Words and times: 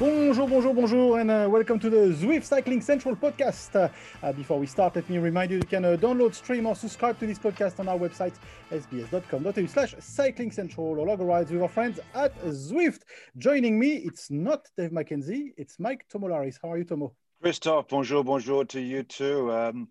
Bonjour, 0.00 0.48
bonjour, 0.48 0.74
bonjour, 0.74 1.18
and 1.20 1.30
uh, 1.30 1.46
welcome 1.48 1.78
to 1.78 1.88
the 1.88 2.12
Zwift 2.16 2.42
Cycling 2.42 2.80
Central 2.80 3.14
podcast. 3.14 3.90
Uh, 4.24 4.32
before 4.32 4.58
we 4.58 4.66
start, 4.66 4.96
let 4.96 5.08
me 5.08 5.18
remind 5.18 5.52
you 5.52 5.58
you 5.58 5.62
can 5.62 5.84
uh, 5.84 5.96
download, 5.96 6.34
stream, 6.34 6.66
or 6.66 6.74
subscribe 6.74 7.16
to 7.20 7.28
this 7.28 7.38
podcast 7.38 7.78
on 7.78 7.86
our 7.86 7.96
website, 7.96 8.34
sbs.com.au 8.72 9.66
slash 9.66 9.94
cycling 10.00 10.50
central, 10.50 10.98
or 10.98 11.06
log 11.06 11.20
rides 11.20 11.52
with 11.52 11.62
our 11.62 11.68
friends 11.68 12.00
at 12.16 12.34
Zwift. 12.42 13.02
Joining 13.38 13.78
me, 13.78 13.98
it's 13.98 14.32
not 14.32 14.66
Dave 14.76 14.90
McKenzie, 14.90 15.52
it's 15.56 15.78
Mike 15.78 16.04
Tomalaris. 16.12 16.56
How 16.60 16.72
are 16.72 16.78
you, 16.78 16.84
Tomo? 16.84 17.14
Christophe, 17.40 17.86
bonjour, 17.86 18.24
bonjour 18.24 18.64
to 18.64 18.80
you 18.80 19.04
too. 19.04 19.52
Um, 19.52 19.86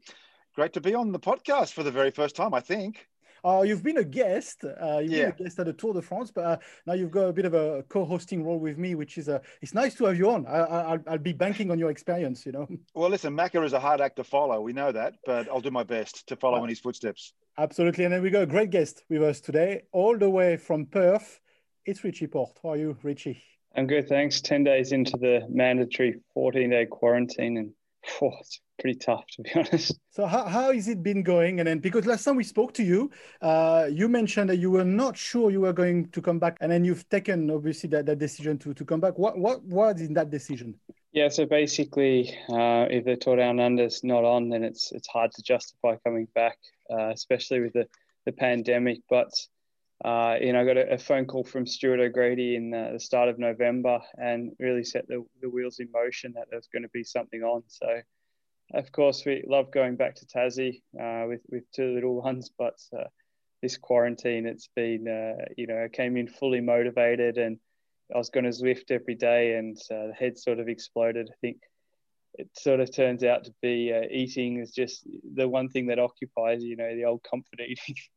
great 0.54 0.74
to 0.74 0.82
be 0.82 0.94
on 0.94 1.14
the 1.14 1.20
podcast 1.20 1.72
for 1.72 1.84
the 1.84 1.92
very 1.92 2.12
first 2.12 2.36
time, 2.36 2.54
I 2.54 2.60
think. 2.60 3.08
Uh, 3.46 3.62
you've 3.62 3.84
been 3.84 3.98
a 3.98 4.04
guest. 4.04 4.64
Uh, 4.64 5.00
you've 5.00 5.12
Yeah. 5.12 5.26
been 5.32 5.34
a 5.40 5.44
guest 5.44 5.60
at 5.60 5.66
the 5.66 5.74
Tour 5.74 5.94
de 5.94 6.02
France, 6.02 6.32
but 6.32 6.46
uh, 6.46 6.58
now 6.86 6.94
you've 6.94 7.12
got 7.12 7.28
a 7.28 7.34
bit 7.34 7.46
of 7.46 7.54
a 7.54 7.84
co-hosting 7.90 8.44
role 8.44 8.58
with 8.60 8.78
me, 8.78 8.96
which 8.96 9.18
is 9.18 9.28
uh, 9.28 9.40
it's 9.62 9.74
nice 9.74 9.96
to 9.96 10.06
have 10.06 10.18
you 10.18 10.30
on. 10.30 10.46
I, 10.48 10.52
I, 10.60 10.80
I'll, 10.94 11.00
I'll 11.08 11.18
be 11.18 11.34
banking 11.34 11.70
on 11.70 11.78
your 11.78 11.90
experience. 11.92 12.46
You 12.46 12.54
know, 12.54 12.68
Well, 12.96 13.10
listen, 13.10 13.36
Macca 13.36 13.64
is 13.66 13.74
a 13.74 13.80
hard 13.80 14.00
act 14.00 14.16
to 14.18 14.24
follow. 14.24 14.62
We 14.62 14.72
know 14.74 14.92
that, 14.92 15.16
but 15.26 15.50
I'll 15.50 15.62
do 15.62 15.72
my 15.72 15.84
best 15.84 16.26
to 16.28 16.36
follow 16.38 16.64
in 16.64 16.70
his 16.70 16.80
footsteps. 16.80 17.34
absolutely. 17.58 18.06
And 18.06 18.14
then 18.14 18.22
we 18.22 18.30
got 18.30 18.44
a 18.44 18.48
great 18.48 18.70
guest 18.70 19.04
with 19.10 19.22
us 19.24 19.42
today, 19.42 19.84
all 19.92 20.18
the 20.18 20.30
way 20.30 20.56
from 20.58 20.86
Perth. 20.86 21.40
It's 21.86 22.04
Richie 22.04 22.28
Porte. 22.28 22.58
How 22.64 22.70
are 22.72 22.78
you, 22.78 22.98
Richie? 23.04 23.44
I'm 23.76 23.88
good, 23.88 24.08
thanks. 24.08 24.40
10 24.40 24.64
days 24.64 24.92
into 24.94 25.18
the 25.18 25.42
mandatory 25.50 26.22
14 26.34 26.70
day 26.70 26.86
quarantine, 26.86 27.58
and 27.58 27.72
oh, 28.22 28.32
it's 28.40 28.60
pretty 28.80 28.98
tough, 29.00 29.26
to 29.34 29.42
be 29.42 29.52
honest. 29.56 30.00
So 30.12 30.26
how, 30.26 30.46
how 30.46 30.72
has 30.72 30.88
it 30.88 31.04
been 31.04 31.24
going? 31.24 31.60
And 31.60 31.68
then 31.68 31.80
because 31.80 32.06
last 32.06 32.24
time 32.24 32.36
we 32.36 32.44
spoke 32.44 32.74
to 32.74 32.84
you, 32.84 33.12
uh, 33.42 33.88
you 33.92 34.08
mentioned 34.08 34.50
that 34.50 34.58
you 34.58 34.72
were 34.72 34.84
not 34.84 35.18
sure 35.18 35.52
you 35.52 35.62
were 35.62 35.74
going 35.74 36.10
to 36.10 36.22
come 36.22 36.40
back, 36.40 36.58
and 36.62 36.72
then 36.72 36.84
you've 36.84 37.08
taken 37.10 37.50
obviously 37.50 37.90
that, 37.90 38.06
that 38.06 38.20
decision 38.20 38.58
to, 38.60 38.74
to 38.74 38.86
come 38.86 39.00
back. 39.00 39.18
What 39.18 39.38
what 39.38 39.64
was 39.64 40.02
in 40.02 40.14
that 40.14 40.30
decision? 40.30 40.76
Yeah, 41.14 41.30
so 41.30 41.46
basically, 41.46 42.36
uh, 42.50 42.88
if 42.90 43.06
the 43.06 43.16
Tour 43.16 43.36
Down 43.36 43.60
Under's 43.60 44.04
not 44.04 44.24
on, 44.24 44.50
then 44.50 44.64
it's 44.64 44.92
it's 44.92 45.08
hard 45.08 45.32
to 45.34 45.44
justify 45.44 45.96
coming 46.04 46.28
back, 46.34 46.58
uh, 46.92 47.10
especially 47.10 47.60
with 47.60 47.74
the, 47.74 47.88
the 48.26 48.32
pandemic. 48.32 49.02
But, 49.10 49.32
uh, 50.04 50.38
you 50.42 50.52
know, 50.52 50.62
I 50.62 50.66
got 50.66 50.78
a, 50.78 50.94
a 50.94 50.98
phone 50.98 51.26
call 51.26 51.44
from 51.44 51.66
Stuart 51.66 52.00
O'Grady 52.00 52.56
in 52.56 52.74
uh, 52.74 52.92
the 52.94 53.00
start 53.00 53.30
of 53.30 53.40
November 53.40 54.02
and 54.18 54.52
really 54.60 54.84
set 54.84 55.08
the, 55.08 55.24
the 55.42 55.50
wheels 55.50 55.80
in 55.80 55.90
motion 55.92 56.34
that 56.36 56.48
there's 56.52 56.68
going 56.68 56.84
to 56.84 56.90
be 56.90 57.04
something 57.04 57.42
on. 57.42 57.64
So, 57.68 58.02
of 58.74 58.92
course, 58.92 59.24
we 59.26 59.44
love 59.48 59.72
going 59.72 59.96
back 59.96 60.16
to 60.16 60.26
Tassie 60.26 60.82
uh, 61.00 61.28
with, 61.28 61.42
with 61.50 61.64
two 61.72 61.94
little 61.94 62.22
ones, 62.22 62.52
but 62.58 62.78
uh, 62.98 63.06
this 63.62 63.78
quarantine, 63.78 64.46
it's 64.46 64.70
been, 64.76 65.08
uh, 65.08 65.46
you 65.58 65.68
know, 65.68 65.86
I 65.86 65.88
came 65.88 66.18
in 66.18 66.28
fully 66.28 66.60
motivated 66.60 67.38
and 67.38 67.58
I 68.14 68.18
was 68.18 68.30
going 68.30 68.44
to 68.44 68.50
Zwift 68.50 68.92
every 68.92 69.16
day 69.16 69.56
and 69.56 69.78
uh, 69.90 70.08
the 70.08 70.14
head 70.14 70.38
sort 70.38 70.60
of 70.60 70.68
exploded. 70.68 71.30
I 71.32 71.36
think 71.40 71.58
it 72.34 72.50
sort 72.58 72.82
of 72.82 72.94
turns 72.94 73.24
out 73.24 73.46
to 73.46 73.54
be 73.62 73.94
uh, 73.94 74.08
eating 74.12 74.60
is 74.60 74.72
just 74.72 75.08
the 75.34 75.48
one 75.48 75.70
thing 75.70 75.88
that 75.88 76.00
occupies, 76.00 76.62
you 76.62 76.76
know, 76.76 76.94
the 76.94 77.06
old 77.06 77.24
comfort 77.24 77.62
eating. 77.62 77.96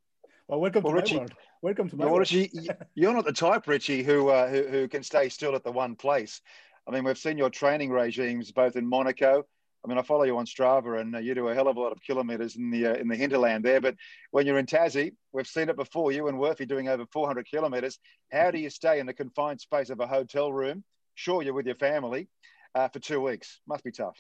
Well, 0.49 0.61
welcome 0.61 0.83
Well, 0.83 0.93
to 0.93 1.01
Richie- 1.01 1.15
my 1.15 1.21
world. 1.21 1.35
Welcome 1.63 1.89
to 1.91 1.97
my 1.97 2.05
Well, 2.05 2.15
world. 2.15 2.31
Richie, 2.33 2.51
you're 2.95 3.13
not 3.15 3.25
the 3.25 3.33
type, 3.33 3.67
Richie, 3.67 4.03
who, 4.03 4.29
uh, 4.29 4.49
who 4.49 4.63
who 4.69 4.89
can 4.89 5.03
stay 5.03 5.29
still 5.29 5.55
at 5.57 5.65
the 5.65 5.73
one 5.73 5.97
place. 5.97 6.41
I 6.87 6.93
mean, 6.93 7.03
we've 7.03 7.19
seen 7.19 7.37
your 7.37 7.51
training 7.51 7.91
regimes 7.91 8.53
both 8.53 8.77
in 8.77 8.87
Monaco. 8.87 9.45
I 9.85 9.89
mean, 9.89 9.99
I 9.99 10.03
follow 10.03 10.25
you 10.25 10.37
on 10.39 10.47
Strava, 10.47 11.01
and 11.01 11.15
uh, 11.15 11.19
you 11.19 11.35
do 11.35 11.49
a 11.49 11.55
hell 11.55 11.69
of 11.69 11.77
a 11.77 11.81
lot 11.81 11.93
of 11.93 12.01
kilometres 12.03 12.57
in 12.57 12.71
the 12.71 12.87
uh, 12.87 12.95
in 12.95 13.09
the 13.09 13.17
hinterland 13.17 13.65
there. 13.65 13.81
But 13.81 13.97
when 14.31 14.47
you're 14.47 14.59
in 14.59 14.67
Tassie, 14.67 15.15
we've 15.33 15.47
seen 15.49 15.69
it 15.69 15.77
before. 15.77 16.13
You 16.13 16.29
and 16.29 16.39
Worthy 16.39 16.67
doing 16.67 16.89
over 16.89 17.07
400 17.13 17.47
kilometres. 17.47 17.99
How 18.31 18.51
do 18.53 18.59
you 18.59 18.71
stay 18.71 19.01
in 19.01 19.07
the 19.07 19.15
confined 19.15 19.61
space 19.61 19.91
of 19.91 19.99
a 20.01 20.07
hotel 20.07 20.53
room? 20.53 20.85
Sure, 21.15 21.43
you're 21.43 21.55
with 21.55 21.67
your 21.67 21.77
family 21.77 22.29
uh, 22.75 22.89
for 22.89 22.99
two 23.01 23.21
weeks. 23.21 23.61
Must 23.67 23.83
be 23.83 23.91
tough. 23.93 24.19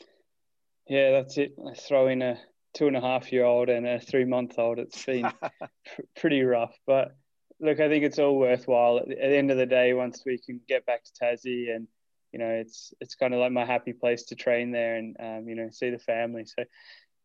Yeah, 0.89 1.13
that's 1.13 1.37
it. 1.39 1.53
I 1.69 1.75
throw 1.75 2.09
in 2.09 2.23
a 2.23 2.39
two 2.77 2.87
and 2.87 2.97
a 2.97 3.01
half 3.01 3.33
year 3.33 3.45
old 3.45 3.69
and 3.69 3.87
a 3.87 3.99
three 3.99 4.25
month 4.25 4.59
old. 4.59 4.79
It's 4.79 5.05
been 5.05 5.33
pr- 5.41 6.03
pretty 6.17 6.43
rough, 6.43 6.77
but 6.87 7.17
look, 7.61 7.81
I 7.81 7.89
think 7.89 8.05
it's 8.05 8.19
all 8.19 8.37
worthwhile. 8.37 8.99
At 8.99 9.09
the, 9.09 9.23
at 9.23 9.31
the 9.31 9.37
end 9.37 9.51
of 9.51 9.57
the 9.57 9.67
day, 9.67 9.95
once 9.95 10.23
we 10.27 10.39
can 10.39 10.61
get 10.69 10.87
back 10.87 11.03
to 11.05 11.13
Tassie, 11.13 11.75
and 11.75 11.89
you 12.33 12.39
know, 12.39 12.51
it's 12.51 12.93
it's 13.01 13.15
kind 13.15 13.35
of 13.35 13.41
like 13.41 13.53
my 13.53 13.65
happy 13.65 13.93
place 13.93 14.25
to 14.25 14.35
train 14.35 14.71
there 14.71 14.97
and 14.97 15.17
um, 15.19 15.49
you 15.49 15.55
know 15.55 15.69
see 15.71 15.91
the 15.91 15.99
family. 15.99 16.45
So, 16.45 16.65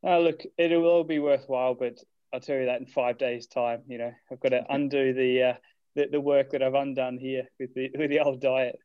uh, 0.08 0.20
look, 0.20 0.42
it 0.58 0.72
will 0.72 0.90
all 0.90 1.04
be 1.04 1.20
worthwhile. 1.20 1.76
But 1.76 1.98
I'll 2.34 2.40
tell 2.40 2.58
you 2.58 2.66
that 2.66 2.80
in 2.80 2.86
five 2.86 3.18
days' 3.18 3.48
time. 3.48 3.82
You 3.88 3.98
know, 3.98 4.12
I've 4.32 4.40
got 4.40 4.50
to 4.50 4.66
undo 4.70 5.14
the 5.14 5.44
uh, 5.44 5.54
the, 5.96 6.08
the 6.12 6.22
work 6.22 6.52
that 6.52 6.64
I've 6.64 6.74
undone 6.76 7.18
here 7.18 7.44
with 7.60 7.74
the 7.74 7.90
with 7.98 8.10
the 8.10 8.20
old 8.20 8.42
diet. 8.42 8.78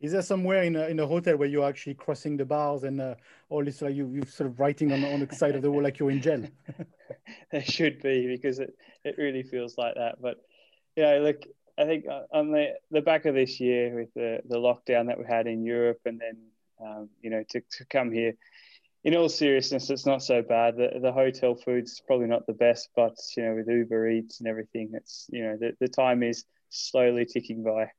Is 0.00 0.12
there 0.12 0.22
somewhere 0.22 0.62
in 0.62 0.76
a, 0.76 0.86
in 0.86 1.00
a 1.00 1.06
hotel 1.06 1.36
where 1.36 1.48
you're 1.48 1.68
actually 1.68 1.94
crossing 1.94 2.36
the 2.36 2.44
bars 2.44 2.84
and 2.84 3.00
uh, 3.00 3.14
all 3.48 3.64
this 3.64 3.82
like 3.82 3.94
you 3.96 4.08
you're 4.14 4.26
sort 4.26 4.48
of 4.48 4.60
writing 4.60 4.92
on 4.92 5.04
on 5.04 5.26
the 5.26 5.34
side 5.34 5.56
of 5.56 5.62
the 5.62 5.70
wall 5.70 5.82
like 5.82 5.98
you're 5.98 6.10
in 6.10 6.22
jail? 6.22 6.44
there 7.52 7.64
should 7.64 8.00
be 8.00 8.28
because 8.28 8.60
it, 8.60 8.74
it 9.04 9.16
really 9.18 9.42
feels 9.42 9.76
like 9.76 9.94
that. 9.96 10.22
But 10.22 10.36
you 10.96 11.02
know, 11.02 11.20
look, 11.20 11.42
I 11.76 11.84
think 11.84 12.06
uh, 12.08 12.22
on 12.32 12.52
the 12.52 12.74
the 12.92 13.02
back 13.02 13.24
of 13.24 13.34
this 13.34 13.58
year 13.58 13.94
with 13.94 14.14
the 14.14 14.40
the 14.48 14.56
lockdown 14.56 15.08
that 15.08 15.18
we 15.18 15.24
had 15.28 15.48
in 15.48 15.64
Europe, 15.64 16.00
and 16.04 16.20
then 16.20 16.36
um, 16.80 17.08
you 17.20 17.30
know 17.30 17.42
to, 17.50 17.60
to 17.60 17.84
come 17.86 18.12
here. 18.12 18.34
In 19.04 19.16
all 19.16 19.28
seriousness, 19.28 19.90
it's 19.90 20.06
not 20.06 20.24
so 20.24 20.42
bad. 20.42 20.76
The, 20.76 20.98
the 21.00 21.12
hotel 21.12 21.54
food's 21.54 22.02
probably 22.04 22.26
not 22.26 22.46
the 22.46 22.52
best, 22.52 22.88
but 22.96 23.16
you 23.36 23.44
know, 23.44 23.54
with 23.54 23.68
Uber 23.68 24.10
Eats 24.10 24.40
and 24.40 24.48
everything, 24.48 24.90
it's 24.92 25.26
you 25.30 25.44
know 25.44 25.56
the, 25.56 25.72
the 25.80 25.88
time 25.88 26.22
is 26.22 26.44
slowly 26.70 27.24
ticking 27.24 27.62
by. 27.62 27.90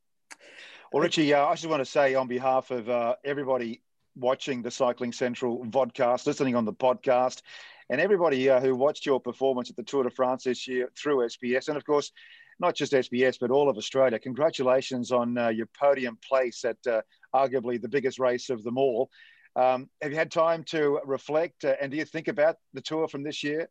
Well, 0.92 1.04
Richie, 1.04 1.32
uh, 1.32 1.46
I 1.46 1.54
just 1.54 1.68
want 1.68 1.82
to 1.82 1.88
say 1.88 2.16
on 2.16 2.26
behalf 2.26 2.72
of 2.72 2.90
uh, 2.90 3.14
everybody 3.24 3.80
watching 4.16 4.60
the 4.60 4.72
Cycling 4.72 5.12
Central 5.12 5.64
vodcast, 5.66 6.26
listening 6.26 6.56
on 6.56 6.64
the 6.64 6.72
podcast, 6.72 7.42
and 7.90 8.00
everybody 8.00 8.50
uh, 8.50 8.58
who 8.58 8.74
watched 8.74 9.06
your 9.06 9.20
performance 9.20 9.70
at 9.70 9.76
the 9.76 9.84
Tour 9.84 10.02
de 10.02 10.10
France 10.10 10.42
this 10.42 10.66
year 10.66 10.90
through 11.00 11.18
SBS, 11.18 11.68
and 11.68 11.76
of 11.76 11.84
course, 11.84 12.10
not 12.58 12.74
just 12.74 12.92
SBS, 12.92 13.36
but 13.40 13.52
all 13.52 13.70
of 13.70 13.76
Australia. 13.76 14.18
Congratulations 14.18 15.12
on 15.12 15.38
uh, 15.38 15.50
your 15.50 15.68
podium 15.78 16.18
place 16.28 16.64
at 16.64 16.78
uh, 16.88 17.02
arguably 17.32 17.80
the 17.80 17.88
biggest 17.88 18.18
race 18.18 18.50
of 18.50 18.64
them 18.64 18.76
all. 18.76 19.10
Um, 19.54 19.88
have 20.02 20.10
you 20.10 20.18
had 20.18 20.32
time 20.32 20.64
to 20.70 20.98
reflect, 21.04 21.64
uh, 21.64 21.76
and 21.80 21.92
do 21.92 21.98
you 21.98 22.04
think 22.04 22.26
about 22.26 22.56
the 22.72 22.80
tour 22.80 23.06
from 23.06 23.22
this 23.22 23.44
year 23.44 23.68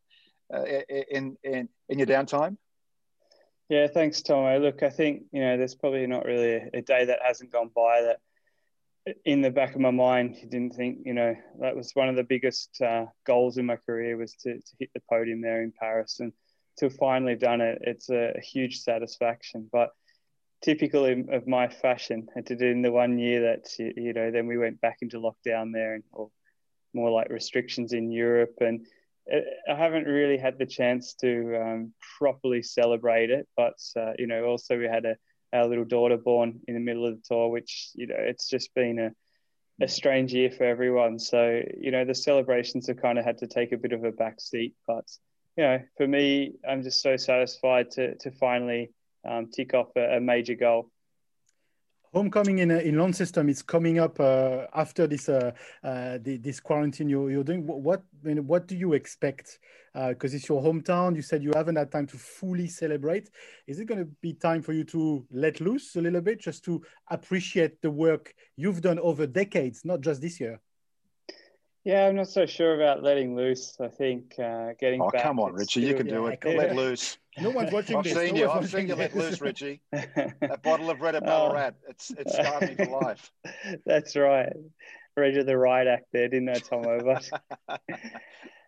uh, 0.53 0.63
in, 0.63 1.35
in 1.43 1.67
in 1.89 1.99
your 1.99 2.07
downtime? 2.07 2.55
Yeah, 3.69 3.85
thanks, 3.87 4.23
Tomo. 4.23 4.59
Look, 4.59 4.81
I 4.81 4.89
think 4.89 5.25
you 5.31 5.41
know 5.41 5.55
there's 5.55 5.75
probably 5.75 6.07
not 6.07 6.25
really 6.25 6.55
a, 6.73 6.81
day 6.81 7.05
that 7.05 7.19
hasn't 7.23 7.51
gone 7.51 7.69
by 7.73 8.01
that 8.01 8.19
in 9.25 9.41
the 9.41 9.51
back 9.51 9.75
of 9.75 9.81
my 9.81 9.91
mind 9.91 10.35
you 10.35 10.47
didn't 10.47 10.75
think 10.75 10.99
you 11.05 11.13
know 11.13 11.33
that 11.61 11.75
was 11.75 11.91
one 11.93 12.09
of 12.09 12.15
the 12.15 12.23
biggest 12.23 12.81
uh, 12.81 13.05
goals 13.25 13.57
in 13.57 13.65
my 13.65 13.75
career 13.77 14.17
was 14.17 14.33
to, 14.33 14.55
to 14.55 14.75
hit 14.79 14.89
the 14.93 15.01
podium 15.09 15.41
there 15.41 15.63
in 15.63 15.71
Paris 15.71 16.19
and 16.19 16.33
to 16.77 16.89
finally 16.89 17.35
done 17.35 17.61
it. 17.61 17.79
It's 17.81 18.09
a, 18.09 18.33
a 18.35 18.41
huge 18.41 18.79
satisfaction, 18.79 19.69
but 19.71 19.89
typical 20.63 21.05
of 21.05 21.47
my 21.47 21.67
fashion 21.69 22.27
and 22.35 22.45
to 22.47 22.55
do 22.55 22.65
in 22.65 22.81
the 22.81 22.91
one 22.91 23.17
year 23.17 23.41
that 23.41 23.67
you, 23.77 23.93
you 23.95 24.13
know 24.13 24.31
then 24.31 24.47
we 24.47 24.57
went 24.57 24.81
back 24.81 24.97
into 25.01 25.19
lockdown 25.19 25.71
there 25.71 25.93
and 25.93 26.03
or 26.11 26.31
more 26.93 27.11
like 27.11 27.29
restrictions 27.29 27.93
in 27.93 28.11
Europe 28.11 28.55
and 28.61 28.85
I 29.31 29.75
haven't 29.75 30.05
really 30.05 30.37
had 30.37 30.57
the 30.57 30.65
chance 30.65 31.13
to 31.15 31.61
um, 31.61 31.93
properly 32.17 32.63
celebrate 32.63 33.29
it, 33.29 33.47
but 33.55 33.77
uh, 33.95 34.13
you 34.17 34.27
know, 34.27 34.45
also 34.45 34.77
we 34.77 34.85
had 34.85 35.05
a 35.05 35.15
our 35.51 35.67
little 35.67 35.85
daughter 35.85 36.17
born 36.17 36.59
in 36.67 36.75
the 36.75 36.79
middle 36.79 37.07
of 37.07 37.15
the 37.15 37.21
tour, 37.27 37.49
which 37.49 37.89
you 37.95 38.07
know, 38.07 38.15
it's 38.17 38.47
just 38.47 38.73
been 38.73 38.99
a 38.99 39.11
a 39.81 39.87
strange 39.87 40.33
year 40.33 40.51
for 40.51 40.65
everyone. 40.65 41.19
So 41.19 41.61
you 41.79 41.91
know, 41.91 42.05
the 42.05 42.15
celebrations 42.15 42.87
have 42.87 43.01
kind 43.01 43.17
of 43.17 43.25
had 43.25 43.37
to 43.39 43.47
take 43.47 43.71
a 43.71 43.77
bit 43.77 43.93
of 43.93 44.03
a 44.03 44.11
back 44.11 44.41
seat, 44.41 44.75
but 44.87 45.05
you 45.57 45.63
know, 45.63 45.79
for 45.97 46.07
me, 46.07 46.53
I'm 46.67 46.83
just 46.83 47.01
so 47.01 47.17
satisfied 47.17 47.91
to 47.91 48.15
to 48.15 48.31
finally 48.31 48.91
um, 49.27 49.47
tick 49.47 49.73
off 49.73 49.89
a, 49.95 50.17
a 50.17 50.19
major 50.19 50.55
goal. 50.55 50.91
Homecoming 52.11 52.57
in 52.57 52.71
uh, 52.71 52.79
in 52.79 53.13
system 53.13 53.49
is 53.49 53.61
coming 53.61 53.99
up 53.99 54.19
uh, 54.19 54.65
after 54.73 55.05
this 55.05 55.29
uh, 55.29 55.51
uh, 55.83 56.17
this 56.23 56.59
quarantine 56.59 57.07
you're, 57.07 57.29
you're 57.29 57.43
doing. 57.43 57.67
What 57.67 58.03
what, 58.23 58.67
do 58.67 58.75
you 58.75 58.93
expect? 58.93 59.59
Because 59.93 60.33
it's 60.33 60.49
your 60.49 60.61
hometown. 60.61 61.15
You 61.15 61.21
said 61.21 61.43
you 61.43 61.51
haven't 61.53 61.75
had 61.75 61.91
time 61.91 62.07
to 62.07 62.17
fully 62.17 62.67
celebrate. 62.67 63.29
Is 63.67 63.79
it 63.79 63.85
going 63.85 63.99
to 63.99 64.09
be 64.21 64.33
time 64.33 64.61
for 64.61 64.73
you 64.73 64.83
to 64.85 65.25
let 65.31 65.59
loose 65.61 65.95
a 65.97 66.01
little 66.01 66.21
bit, 66.21 66.39
just 66.39 66.63
to 66.65 66.81
appreciate 67.09 67.81
the 67.81 67.91
work 67.91 68.33
you've 68.55 68.81
done 68.81 68.97
over 68.99 69.27
decades, 69.27 69.85
not 69.85 70.01
just 70.01 70.21
this 70.21 70.39
year? 70.39 70.59
Yeah, 71.85 72.07
I'm 72.07 72.15
not 72.15 72.27
so 72.27 72.45
sure 72.45 72.75
about 72.75 73.03
letting 73.03 73.35
loose. 73.35 73.77
I 73.79 73.87
think 73.87 74.33
uh, 74.37 74.73
getting 74.79 75.01
oh, 75.01 75.09
back. 75.09 75.23
come 75.23 75.39
on, 75.39 75.53
Richie, 75.53 75.81
you 75.81 75.95
can 75.95 76.07
do 76.07 76.27
it. 76.27 76.39
Let 76.43 76.75
loose. 76.75 77.17
No 77.39 77.51
one's 77.51 77.71
watching 77.71 77.95
I've 77.95 78.03
this. 78.03 78.17
seen 78.17 78.35
no 78.35 78.41
you. 78.41 78.49
I've 78.49 78.69
seen 78.69 78.89
you 78.89 78.95
let 78.95 79.15
loose, 79.15 79.39
Richie. 79.39 79.79
that 79.93 80.59
bottle 80.61 80.89
of 80.89 80.99
red 80.99 81.15
at 81.15 81.23
Ballarat. 81.23 81.71
Oh. 81.73 81.87
It's 81.87 82.11
it's 82.11 82.33
scarred 82.33 82.77
me 82.77 82.85
for 82.85 82.99
life. 82.99 83.31
That's 83.85 84.17
right. 84.17 84.51
Read 85.15 85.45
the 85.45 85.57
right 85.57 85.87
act 85.87 86.07
there, 86.11 86.27
didn't 86.27 86.49
I, 86.49 86.55
Tomo? 86.55 87.01
But 87.01 87.79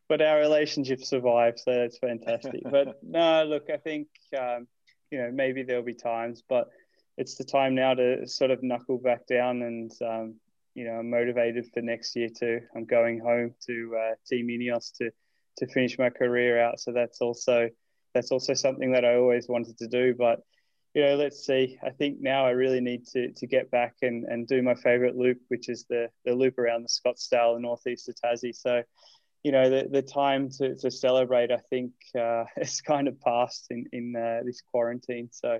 but 0.07 0.21
our 0.21 0.39
relationship 0.39 1.03
survived, 1.03 1.59
so 1.59 1.73
that's 1.73 1.97
fantastic. 1.97 2.61
But 2.63 2.99
no, 3.03 3.43
look, 3.43 3.69
I 3.69 3.77
think 3.77 4.07
um, 4.37 4.67
you 5.09 5.17
know 5.17 5.31
maybe 5.33 5.63
there'll 5.63 5.83
be 5.83 5.93
times, 5.93 6.43
but 6.47 6.69
it's 7.17 7.35
the 7.35 7.43
time 7.43 7.75
now 7.75 7.93
to 7.93 8.25
sort 8.25 8.51
of 8.51 8.63
knuckle 8.63 8.99
back 8.99 9.27
down 9.27 9.61
and 9.63 9.91
um, 10.01 10.35
you 10.73 10.85
know 10.85 10.93
I'm 10.93 11.09
motivated 11.09 11.67
for 11.73 11.81
next 11.81 12.15
year 12.15 12.29
too. 12.29 12.61
I'm 12.75 12.85
going 12.85 13.19
home 13.19 13.53
to 13.67 13.95
uh, 13.97 14.15
Team 14.27 14.47
Ineos 14.47 14.91
to 14.97 15.11
to 15.57 15.67
finish 15.67 15.99
my 15.99 16.09
career 16.09 16.61
out, 16.61 16.79
so 16.79 16.91
that's 16.91 17.21
also 17.21 17.69
that's 18.13 18.31
also 18.31 18.53
something 18.53 18.91
that 18.91 19.05
I 19.05 19.15
always 19.15 19.47
wanted 19.47 19.77
to 19.79 19.87
do. 19.87 20.13
But 20.17 20.41
you 20.93 21.05
know, 21.05 21.15
let's 21.15 21.45
see. 21.45 21.77
I 21.83 21.89
think 21.89 22.17
now 22.19 22.45
I 22.45 22.51
really 22.51 22.81
need 22.81 23.05
to 23.07 23.31
to 23.31 23.47
get 23.47 23.71
back 23.71 23.95
and, 24.01 24.25
and 24.25 24.47
do 24.47 24.61
my 24.61 24.75
favourite 24.75 25.15
loop, 25.15 25.39
which 25.47 25.69
is 25.69 25.85
the 25.89 26.09
the 26.25 26.33
loop 26.33 26.57
around 26.57 26.83
the 26.83 26.89
Scottsdale, 26.89 27.55
the 27.55 27.61
northeast 27.61 28.09
of 28.09 28.15
Tassie. 28.15 28.55
So, 28.55 28.83
you 29.43 29.51
know, 29.51 29.69
the, 29.69 29.87
the 29.89 30.01
time 30.01 30.49
to, 30.57 30.75
to 30.75 30.91
celebrate, 30.91 31.51
I 31.51 31.59
think, 31.69 31.93
uh, 32.17 32.43
it's 32.57 32.81
kind 32.81 33.07
of 33.07 33.19
passed 33.21 33.67
in 33.69 33.85
in 33.93 34.15
uh, 34.15 34.41
this 34.45 34.61
quarantine. 34.61 35.29
So, 35.31 35.59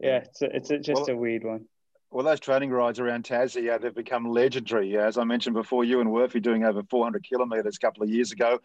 yeah, 0.00 0.18
it's 0.18 0.42
a, 0.42 0.56
it's 0.56 0.70
a, 0.70 0.78
just 0.78 1.06
well, 1.06 1.16
a 1.16 1.16
weird 1.16 1.44
one. 1.44 1.66
Well, 2.12 2.26
those 2.26 2.40
training 2.40 2.70
rides 2.70 3.00
around 3.00 3.24
Tassie, 3.24 3.72
uh, 3.72 3.78
they've 3.78 3.94
become 3.94 4.28
legendary. 4.28 4.98
As 4.98 5.16
I 5.16 5.24
mentioned 5.24 5.54
before, 5.54 5.82
you 5.82 6.00
and 6.00 6.12
Worthy 6.12 6.40
doing 6.40 6.62
over 6.62 6.82
400 6.82 7.24
kilometres 7.24 7.76
a 7.76 7.78
couple 7.78 8.02
of 8.02 8.10
years 8.10 8.32
ago. 8.32 8.60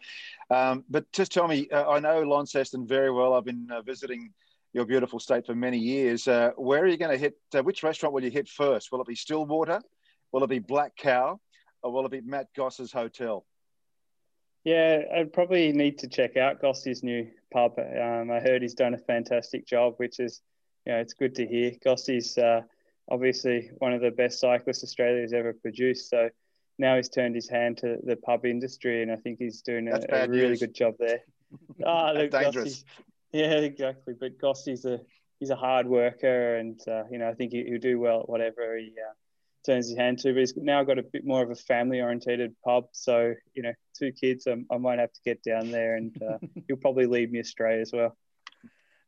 Um, 0.50 0.84
but 0.90 1.10
just 1.12 1.32
tell 1.32 1.48
me, 1.48 1.66
uh, 1.70 1.88
I 1.88 1.98
know 1.98 2.20
Launceston 2.24 2.86
very 2.86 3.10
well. 3.10 3.32
I've 3.32 3.46
been 3.46 3.66
uh, 3.72 3.80
visiting 3.80 4.34
your 4.74 4.84
beautiful 4.84 5.18
state 5.18 5.46
for 5.46 5.54
many 5.54 5.78
years. 5.78 6.28
Uh, 6.28 6.50
where 6.58 6.82
are 6.82 6.86
you 6.86 6.98
going 6.98 7.10
to 7.10 7.16
hit? 7.16 7.38
Uh, 7.54 7.62
which 7.62 7.82
restaurant 7.82 8.14
will 8.14 8.22
you 8.22 8.30
hit 8.30 8.48
first? 8.50 8.92
Will 8.92 9.00
it 9.00 9.06
be 9.06 9.14
Stillwater? 9.14 9.80
Will 10.30 10.44
it 10.44 10.50
be 10.50 10.58
Black 10.58 10.94
Cow? 10.94 11.40
Or 11.82 11.90
will 11.90 12.04
it 12.04 12.12
be 12.12 12.20
Matt 12.20 12.48
Goss's 12.54 12.92
hotel? 12.92 13.46
Yeah, 14.64 15.04
I'd 15.16 15.32
probably 15.32 15.72
need 15.72 15.96
to 16.00 16.08
check 16.08 16.36
out 16.36 16.60
Goss's 16.60 17.02
new 17.02 17.26
pub. 17.50 17.78
Um, 17.78 18.30
I 18.30 18.40
heard 18.40 18.60
he's 18.60 18.74
done 18.74 18.92
a 18.92 18.98
fantastic 18.98 19.66
job, 19.66 19.94
which 19.96 20.20
is, 20.20 20.42
you 20.84 20.92
know, 20.92 20.98
it's 20.98 21.14
good 21.14 21.34
to 21.36 21.46
hear. 21.46 21.72
Goss's 21.82 22.36
uh, 22.36 22.60
obviously 23.10 23.70
one 23.78 23.92
of 23.92 24.00
the 24.00 24.10
best 24.10 24.40
cyclists 24.40 24.84
Australia 24.84 25.22
has 25.22 25.32
ever 25.32 25.52
produced. 25.52 26.10
So 26.10 26.28
now 26.78 26.96
he's 26.96 27.08
turned 27.08 27.34
his 27.34 27.48
hand 27.48 27.78
to 27.78 27.98
the 28.02 28.16
pub 28.16 28.46
industry, 28.46 29.02
and 29.02 29.10
I 29.10 29.16
think 29.16 29.38
he's 29.38 29.62
doing 29.62 29.88
a, 29.88 30.00
a 30.10 30.28
really 30.28 30.56
good 30.56 30.74
job 30.74 30.94
there. 30.98 31.20
Ah, 31.86 32.10
oh, 32.10 32.12
look, 32.12 32.30
dangerous. 32.30 32.84
yeah, 33.32 33.54
exactly. 33.54 34.12
But 34.20 34.38
Goss's 34.38 34.84
a 34.84 35.00
he's 35.40 35.48
a 35.48 35.56
hard 35.56 35.86
worker, 35.86 36.56
and 36.56 36.78
uh, 36.86 37.04
you 37.10 37.16
know 37.16 37.26
I 37.26 37.32
think 37.32 37.52
he, 37.52 37.64
will 37.70 37.78
do 37.78 37.98
well 37.98 38.20
at 38.20 38.28
whatever 38.28 38.76
he 38.76 38.92
uh, 38.98 39.14
turns 39.64 39.88
his 39.88 39.96
hand 39.96 40.18
to. 40.18 40.34
But 40.34 40.40
he's 40.40 40.54
now 40.58 40.84
got 40.84 40.98
a 40.98 41.02
bit 41.02 41.24
more 41.24 41.42
of 41.42 41.50
a 41.50 41.54
family 41.54 42.02
orientated 42.02 42.54
pub, 42.62 42.88
so 42.92 43.32
you 43.54 43.62
know, 43.62 43.72
two 43.98 44.12
kids, 44.12 44.46
I, 44.46 44.56
I 44.70 44.76
might 44.76 44.98
have 44.98 45.12
to 45.12 45.20
get 45.24 45.42
down 45.42 45.70
there, 45.70 45.96
and 45.96 46.14
uh, 46.22 46.36
he'll 46.68 46.76
probably 46.76 47.06
lead 47.06 47.32
me 47.32 47.38
astray 47.38 47.80
as 47.80 47.92
well. 47.94 48.14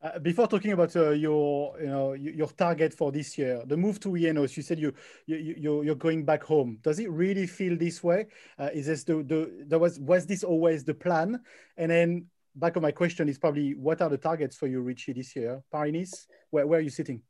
Uh, 0.03 0.19
before 0.19 0.47
talking 0.47 0.73
about 0.73 0.97
uh, 0.97 1.11
your, 1.11 1.79
you 1.79 1.87
know, 1.87 2.13
your 2.15 2.49
target 2.49 2.95
for 2.95 3.13
this 3.13 3.37
year, 3.37 3.63
the 3.67 3.77
move 3.77 4.01
to 4.01 4.09
Ineos, 4.09 4.57
you 4.57 4.63
said 4.63 4.79
you, 4.79 4.95
you, 5.27 5.37
you 5.37 5.83
you're 5.83 5.95
going 5.95 6.25
back 6.25 6.43
home. 6.43 6.79
Does 6.83 6.99
it 7.01 7.11
really 7.11 7.47
feel 7.47 7.77
this 7.77 8.03
way? 8.03 8.27
Uh, 8.59 8.71
is 8.73 8.87
this 8.87 9.05
the, 9.05 9.23
the 9.23 9.65
there 9.67 9.79
was 9.79 10.01
was 10.01 10.25
this 10.25 10.43
always 10.43 10.85
the 10.85 10.95
plan? 10.95 11.41
And 11.77 11.91
then 11.91 12.27
back 12.55 12.77
of 12.77 12.83
my 12.83 12.93
question 12.93 13.29
is 13.29 13.39
probably 13.39 13.75
what 13.75 14.01
are 14.01 14.09
the 14.09 14.17
targets 14.17 14.57
for 14.57 14.67
you, 14.67 14.81
Richie, 14.81 15.13
this 15.13 15.37
year? 15.37 15.63
Paris, 15.71 16.27
where 16.49 16.67
where 16.67 16.79
are 16.79 16.83
you 16.83 16.91
sitting? 16.91 17.21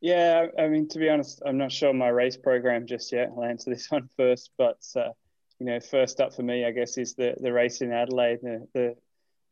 Yeah, 0.00 0.46
I 0.58 0.66
mean, 0.66 0.88
to 0.88 0.98
be 0.98 1.08
honest, 1.08 1.40
I'm 1.46 1.56
not 1.56 1.70
sure 1.70 1.92
my 1.92 2.08
race 2.08 2.36
program 2.36 2.86
just 2.86 3.12
yet. 3.12 3.30
I'll 3.36 3.44
answer 3.44 3.70
this 3.70 3.88
one 3.92 4.08
first, 4.16 4.50
but 4.58 4.84
uh, 4.96 5.10
you 5.60 5.66
know, 5.66 5.78
first 5.78 6.20
up 6.20 6.34
for 6.34 6.42
me, 6.42 6.64
I 6.64 6.72
guess, 6.72 6.98
is 6.98 7.14
the 7.14 7.36
the 7.40 7.52
race 7.52 7.80
in 7.80 7.92
Adelaide, 7.92 8.40
the, 8.42 8.66
the 8.74 8.96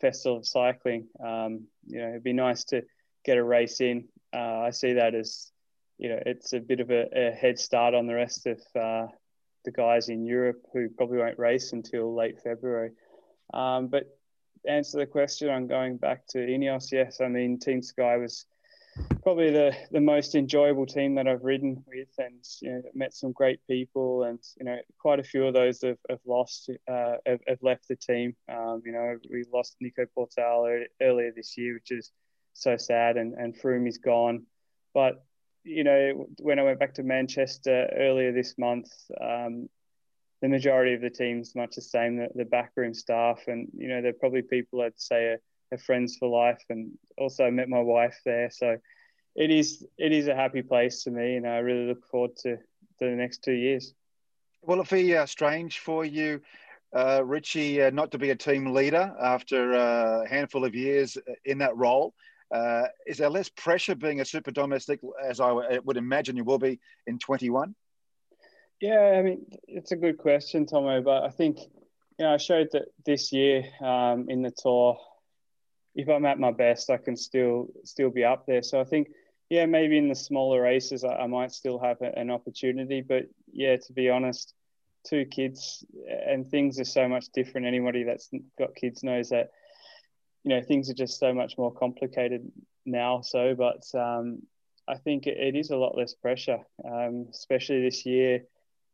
festival 0.06 0.38
of 0.38 0.46
cycling. 0.46 1.02
Um, 1.30 1.52
you 1.86 1.98
know, 2.00 2.08
it'd 2.10 2.30
be 2.32 2.34
nice 2.46 2.64
to 2.64 2.82
get 3.24 3.38
a 3.38 3.44
race 3.56 3.80
in. 3.80 3.98
Uh, 4.38 4.60
I 4.68 4.70
see 4.70 4.92
that 4.94 5.14
as, 5.14 5.50
you 5.96 6.08
know, 6.10 6.20
it's 6.26 6.52
a 6.52 6.60
bit 6.60 6.80
of 6.80 6.90
a, 6.90 7.02
a 7.22 7.30
head 7.42 7.58
start 7.58 7.94
on 7.94 8.06
the 8.06 8.14
rest 8.24 8.46
of 8.46 8.60
uh, 8.86 9.06
the 9.64 9.70
guys 9.70 10.08
in 10.08 10.26
Europe 10.26 10.60
who 10.72 10.88
probably 10.90 11.18
won't 11.18 11.38
race 11.38 11.72
until 11.72 12.14
late 12.14 12.38
February. 12.42 12.90
Um, 13.54 13.88
but 13.88 14.04
answer 14.76 14.98
the 14.98 15.06
question 15.06 15.48
on 15.48 15.68
going 15.68 15.96
back 15.96 16.26
to 16.32 16.38
Ineos, 16.38 16.92
yes, 16.92 17.20
I 17.20 17.28
mean, 17.28 17.58
Team 17.58 17.80
Sky 17.82 18.16
was 18.18 18.46
probably 19.22 19.50
the, 19.50 19.74
the 19.90 20.00
most 20.00 20.34
enjoyable 20.34 20.86
team 20.86 21.14
that 21.14 21.26
I've 21.26 21.44
ridden 21.44 21.82
with, 21.86 22.08
and 22.18 22.44
you 22.60 22.72
know, 22.72 22.82
met 22.94 23.14
some 23.14 23.32
great 23.32 23.60
people, 23.68 24.24
and 24.24 24.38
you 24.58 24.64
know, 24.64 24.78
quite 24.98 25.20
a 25.20 25.24
few 25.24 25.46
of 25.46 25.54
those 25.54 25.82
have, 25.82 25.98
have 26.08 26.20
lost, 26.26 26.70
uh, 26.90 27.16
have, 27.26 27.40
have, 27.46 27.62
left 27.62 27.88
the 27.88 27.96
team. 27.96 28.36
Um, 28.48 28.82
you 28.84 28.92
know, 28.92 29.18
we 29.30 29.44
lost 29.52 29.76
Nico 29.80 30.06
Portal 30.14 30.84
earlier 31.00 31.32
this 31.34 31.56
year, 31.56 31.74
which 31.74 31.90
is 31.90 32.12
so 32.52 32.76
sad, 32.76 33.16
and 33.16 33.34
and 33.34 33.54
Froome 33.56 33.88
is 33.88 33.98
gone. 33.98 34.46
But 34.92 35.24
you 35.64 35.84
know, 35.84 36.28
when 36.38 36.58
I 36.58 36.62
went 36.62 36.78
back 36.78 36.94
to 36.94 37.02
Manchester 37.02 37.88
earlier 37.96 38.32
this 38.32 38.56
month, 38.58 38.90
um, 39.20 39.68
the 40.42 40.48
majority 40.48 40.94
of 40.94 41.00
the 41.00 41.10
team's 41.10 41.54
much 41.54 41.74
the 41.76 41.82
same. 41.82 42.16
The, 42.16 42.28
the 42.34 42.44
backroom 42.44 42.94
staff, 42.94 43.40
and 43.46 43.68
you 43.76 43.88
know, 43.88 44.02
they're 44.02 44.12
probably 44.12 44.42
people 44.42 44.82
I'd 44.82 45.00
say 45.00 45.24
are 45.24 45.40
friends 45.78 46.16
for 46.16 46.28
life, 46.28 46.62
and 46.70 46.92
also 47.18 47.50
met 47.50 47.68
my 47.68 47.80
wife 47.80 48.20
there. 48.24 48.50
So 48.50 48.76
it 49.34 49.50
is 49.50 49.86
it 49.98 50.12
is 50.12 50.28
a 50.28 50.34
happy 50.34 50.62
place 50.62 51.02
to 51.04 51.10
me, 51.10 51.36
and 51.36 51.46
I 51.46 51.58
really 51.58 51.86
look 51.86 52.06
forward 52.06 52.36
to, 52.38 52.58
the 53.00 53.06
next 53.06 53.42
two 53.42 53.52
years. 53.52 53.92
Will 54.62 54.80
it 54.80 54.88
be 54.88 55.16
uh, 55.16 55.26
strange 55.26 55.80
for 55.80 56.04
you, 56.04 56.40
uh, 56.96 57.22
Richie, 57.24 57.82
uh, 57.82 57.90
not 57.90 58.12
to 58.12 58.18
be 58.18 58.30
a 58.30 58.36
team 58.36 58.72
leader 58.72 59.14
after 59.20 59.72
a 59.72 60.28
handful 60.28 60.64
of 60.64 60.74
years 60.74 61.18
in 61.44 61.58
that 61.58 61.76
role? 61.76 62.14
Uh, 62.54 62.84
is 63.06 63.18
there 63.18 63.28
less 63.28 63.48
pressure 63.48 63.94
being 63.94 64.20
a 64.20 64.24
super 64.24 64.52
domestic, 64.52 65.00
as 65.22 65.40
I 65.40 65.78
would 65.84 65.96
imagine 65.96 66.36
you 66.36 66.44
will 66.44 66.58
be 66.58 66.78
in 67.06 67.18
21? 67.18 67.74
Yeah, 68.80 69.16
I 69.18 69.22
mean, 69.22 69.46
it's 69.66 69.92
a 69.92 69.96
good 69.96 70.18
question, 70.18 70.66
Tomo, 70.66 71.02
but 71.02 71.24
I 71.24 71.30
think 71.30 71.58
you 72.18 72.24
know, 72.24 72.34
I 72.34 72.36
showed 72.36 72.68
that 72.72 72.86
this 73.04 73.32
year 73.32 73.64
um, 73.80 74.26
in 74.28 74.42
the 74.42 74.52
tour 74.56 74.98
if 75.94 76.08
I'm 76.08 76.26
at 76.26 76.38
my 76.38 76.52
best, 76.52 76.90
I 76.90 76.96
can 76.96 77.16
still 77.16 77.68
still 77.84 78.10
be 78.10 78.24
up 78.24 78.46
there. 78.46 78.62
So 78.62 78.80
I 78.80 78.84
think, 78.84 79.08
yeah, 79.48 79.66
maybe 79.66 79.98
in 79.98 80.08
the 80.08 80.14
smaller 80.14 80.62
races, 80.62 81.04
I, 81.04 81.14
I 81.14 81.26
might 81.26 81.52
still 81.52 81.78
have 81.78 82.00
a, 82.02 82.18
an 82.18 82.30
opportunity. 82.30 83.00
But 83.00 83.24
yeah, 83.52 83.76
to 83.76 83.92
be 83.92 84.10
honest, 84.10 84.54
two 85.06 85.24
kids 85.26 85.84
and 86.26 86.48
things 86.50 86.80
are 86.80 86.84
so 86.84 87.08
much 87.08 87.26
different. 87.34 87.66
Anybody 87.66 88.04
that's 88.04 88.30
got 88.58 88.74
kids 88.74 89.02
knows 89.02 89.28
that. 89.30 89.50
You 90.46 90.50
know, 90.54 90.62
things 90.62 90.90
are 90.90 90.94
just 90.94 91.18
so 91.18 91.32
much 91.32 91.56
more 91.56 91.72
complicated 91.72 92.52
now. 92.84 93.22
So, 93.22 93.54
but 93.54 93.82
um, 93.98 94.42
I 94.86 94.96
think 94.98 95.26
it, 95.26 95.38
it 95.38 95.56
is 95.56 95.70
a 95.70 95.76
lot 95.76 95.96
less 95.96 96.12
pressure, 96.12 96.58
um, 96.84 97.28
especially 97.30 97.80
this 97.80 98.04
year. 98.04 98.44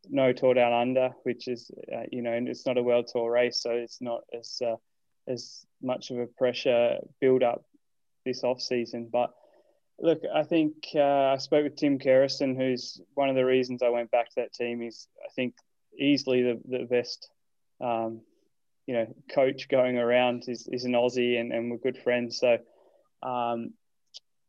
No 0.09 0.33
Tour 0.33 0.54
Down 0.54 0.73
Under, 0.73 1.11
which 1.25 1.49
is, 1.49 1.71
uh, 1.92 2.04
you 2.12 2.23
know, 2.23 2.33
it's 2.33 2.66
not 2.66 2.78
a 2.78 2.83
World 2.83 3.09
Tour 3.12 3.33
race, 3.33 3.61
so 3.61 3.73
it's 3.73 4.00
not 4.00 4.21
as 4.33 4.62
uh, 4.64 4.76
as 5.30 5.64
much 5.82 6.10
of 6.10 6.18
a 6.18 6.26
pressure 6.26 6.99
build 7.20 7.42
up 7.42 7.64
this 8.25 8.44
off 8.44 8.60
season. 8.60 9.08
But 9.10 9.32
look, 9.99 10.22
I 10.34 10.42
think 10.42 10.75
uh, 10.94 11.32
I 11.34 11.37
spoke 11.38 11.64
with 11.64 11.76
Tim 11.76 11.99
Kerrison, 11.99 12.56
who's 12.56 13.00
one 13.14 13.28
of 13.28 13.37
the 13.37 13.44
reasons 13.44 13.82
I 13.82 13.88
went 13.90 14.10
back 14.10 14.28
to 14.30 14.34
that 14.37 14.52
team. 14.52 14.82
Is 14.82 15.08
I 15.25 15.28
think 15.34 15.54
easily 15.99 16.42
the 16.42 16.60
the 16.78 16.84
best, 16.84 17.30
um, 17.80 18.20
you 18.87 18.94
know, 18.94 19.14
coach 19.30 19.68
going 19.68 19.99
around 19.99 20.44
is, 20.49 20.68
is 20.70 20.84
an 20.84 20.92
Aussie, 20.92 21.40
and, 21.40 21.52
and 21.52 21.70
we're 21.70 21.78
good 21.78 21.99
friends. 21.99 22.38
So 22.38 22.58
um, 23.22 23.72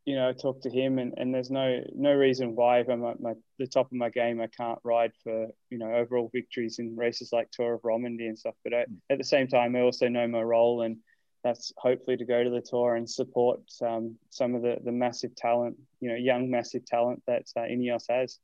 you 0.06 0.16
know, 0.16 0.30
I 0.30 0.34
talked 0.34 0.64
to 0.64 0.70
him, 0.70 0.98
and, 0.98 1.14
and 1.18 1.34
there's 1.34 1.52
no 1.52 1.84
no 1.94 2.14
reason 2.14 2.56
why 2.56 2.80
if 2.80 2.90
I'm 2.90 3.06
at 3.06 3.20
my, 3.20 3.34
the 3.60 3.68
top 3.68 3.86
of 3.88 3.94
my 3.94 4.10
game, 4.10 4.42
I 4.42 4.48
can't 4.48 4.80
ride 4.84 5.12
for 5.24 5.48
you 5.70 5.78
know 5.78 5.94
overall 5.94 6.30
victories 6.34 6.80
in 6.80 6.96
races 6.96 7.30
like 7.32 7.52
Tour 7.52 7.76
of 7.76 7.82
Romandy 7.84 8.28
and 8.28 8.38
stuff. 8.38 8.56
But 8.64 8.74
I, 8.74 8.84
hmm. 8.84 8.96
at 9.10 9.18
the 9.18 9.24
same 9.24 9.48
time, 9.48 9.76
I 9.76 9.82
also 9.82 10.08
know 10.08 10.28
my 10.28 10.42
role, 10.42 10.82
and 10.82 10.98
that's 11.44 11.72
hopefully 11.78 12.18
to 12.18 12.26
go 12.26 12.44
to 12.44 12.50
the 12.50 12.62
tour 12.62 12.96
and 12.96 13.10
support 13.10 13.62
um, 13.86 14.18
some 14.30 14.56
of 14.56 14.64
the 14.64 14.78
the 14.84 14.92
massive 14.92 15.36
talent, 15.36 15.78
you 16.00 16.10
know, 16.10 16.16
young 16.16 16.50
massive 16.50 16.86
talent 16.86 17.22
that 17.28 17.46
uh, 17.56 17.62
Ineos 17.62 18.06
has. 18.10 18.40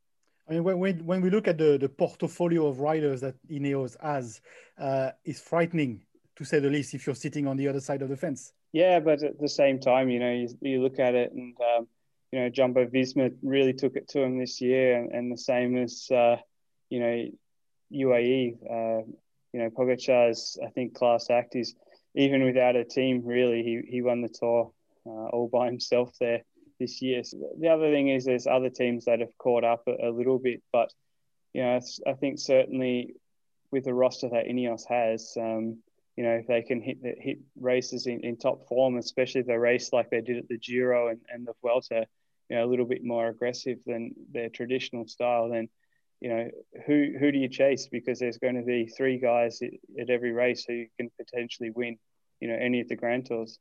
I 0.49 0.53
mean, 0.53 0.63
when, 0.63 1.05
when 1.05 1.21
we 1.21 1.29
look 1.29 1.47
at 1.49 1.57
the, 1.57 1.77
the 1.77 1.89
portfolio 1.89 2.67
of 2.67 2.79
riders 2.79 3.19
that 3.19 3.35
Ineos 3.49 3.97
has, 4.01 4.39
uh, 4.79 5.11
is 5.25 5.41
frightening 5.41 6.05
to 6.37 6.45
say 6.45 6.59
the 6.59 6.69
least 6.69 6.93
if 6.93 7.05
you're 7.05 7.15
sitting 7.15 7.47
on 7.47 7.57
the 7.57 7.67
other 7.67 7.81
side 7.81 8.01
of 8.01 8.09
the 8.09 8.15
fence. 8.15 8.53
Yeah, 8.77 8.99
but 8.99 9.23
at 9.23 9.39
the 9.39 9.49
same 9.49 9.79
time, 9.79 10.07
you 10.07 10.19
know, 10.19 10.31
you, 10.31 10.49
you 10.61 10.83
look 10.83 10.99
at 10.99 11.15
it 11.15 11.31
and, 11.31 11.55
um, 11.59 11.87
you 12.31 12.37
know, 12.37 12.49
Jumbo 12.49 12.85
Visma 12.85 13.35
really 13.41 13.73
took 13.73 13.95
it 13.95 14.07
to 14.09 14.21
him 14.21 14.37
this 14.37 14.61
year, 14.61 14.99
and, 14.99 15.11
and 15.11 15.31
the 15.31 15.37
same 15.37 15.75
as, 15.75 16.07
uh, 16.11 16.35
you 16.87 16.99
know, 16.99 17.25
UAE. 17.91 18.53
Uh, 18.69 19.03
you 19.51 19.59
know, 19.59 19.71
Pogacar's 19.71 20.59
I 20.63 20.69
think 20.69 20.93
class 20.93 21.31
act 21.31 21.55
is 21.55 21.73
even 22.13 22.43
without 22.43 22.75
a 22.75 22.83
team. 22.85 23.23
Really, 23.25 23.63
he 23.63 23.81
he 23.89 24.03
won 24.03 24.21
the 24.21 24.29
tour 24.29 24.71
uh, 25.07 25.29
all 25.33 25.49
by 25.51 25.65
himself 25.65 26.13
there 26.19 26.43
this 26.79 27.01
year. 27.01 27.23
So 27.23 27.37
the 27.59 27.69
other 27.69 27.89
thing 27.89 28.09
is 28.09 28.25
there's 28.25 28.45
other 28.45 28.69
teams 28.69 29.05
that 29.05 29.21
have 29.21 29.35
caught 29.39 29.63
up 29.63 29.87
a, 29.87 30.09
a 30.09 30.11
little 30.11 30.37
bit, 30.37 30.61
but 30.71 30.93
you 31.53 31.63
know, 31.63 31.79
I 32.05 32.13
think 32.13 32.37
certainly 32.37 33.15
with 33.71 33.85
the 33.85 33.93
roster 33.95 34.29
that 34.29 34.45
Ineos 34.45 34.85
has, 34.87 35.35
um, 35.35 35.79
you 36.17 36.23
know, 36.23 36.31
if 36.31 36.47
they 36.47 36.63
can 36.63 36.81
hit 36.81 37.01
the, 37.01 37.13
hit 37.17 37.37
races 37.61 38.07
in, 38.07 38.21
in 38.21 38.35
top 38.35 38.67
form, 38.67 38.97
especially 38.97 39.43
the 39.43 39.57
race 39.57 39.93
like 39.93 40.09
they 40.09 40.19
did 40.19 40.37
at 40.37 40.47
the 40.47 40.57
Giro 40.57 41.09
and, 41.09 41.19
and 41.31 41.45
the 41.45 41.53
Vuelta, 41.61 42.07
you 42.49 42.55
know, 42.55 42.65
a 42.65 42.67
little 42.67 42.87
bit 42.87 43.03
more 43.03 43.27
aggressive 43.27 43.77
than 43.85 44.15
their 44.33 44.49
traditional 44.49 45.07
style, 45.07 45.47
then, 45.47 45.69
you 46.19 46.29
know, 46.29 46.49
who 46.87 47.13
who 47.19 47.31
do 47.31 47.37
you 47.37 47.47
chase? 47.47 47.87
Because 47.87 48.17
there's 48.17 48.39
going 48.39 48.55
to 48.55 48.63
be 48.63 48.87
three 48.87 49.19
guys 49.19 49.61
at 49.61 50.09
every 50.09 50.31
race 50.31 50.65
who 50.67 50.85
can 50.97 51.11
potentially 51.17 51.69
win, 51.69 51.99
you 52.39 52.47
know, 52.47 52.55
any 52.55 52.81
of 52.81 52.87
the 52.87 52.95
Grand 52.95 53.27
Tours. 53.27 53.59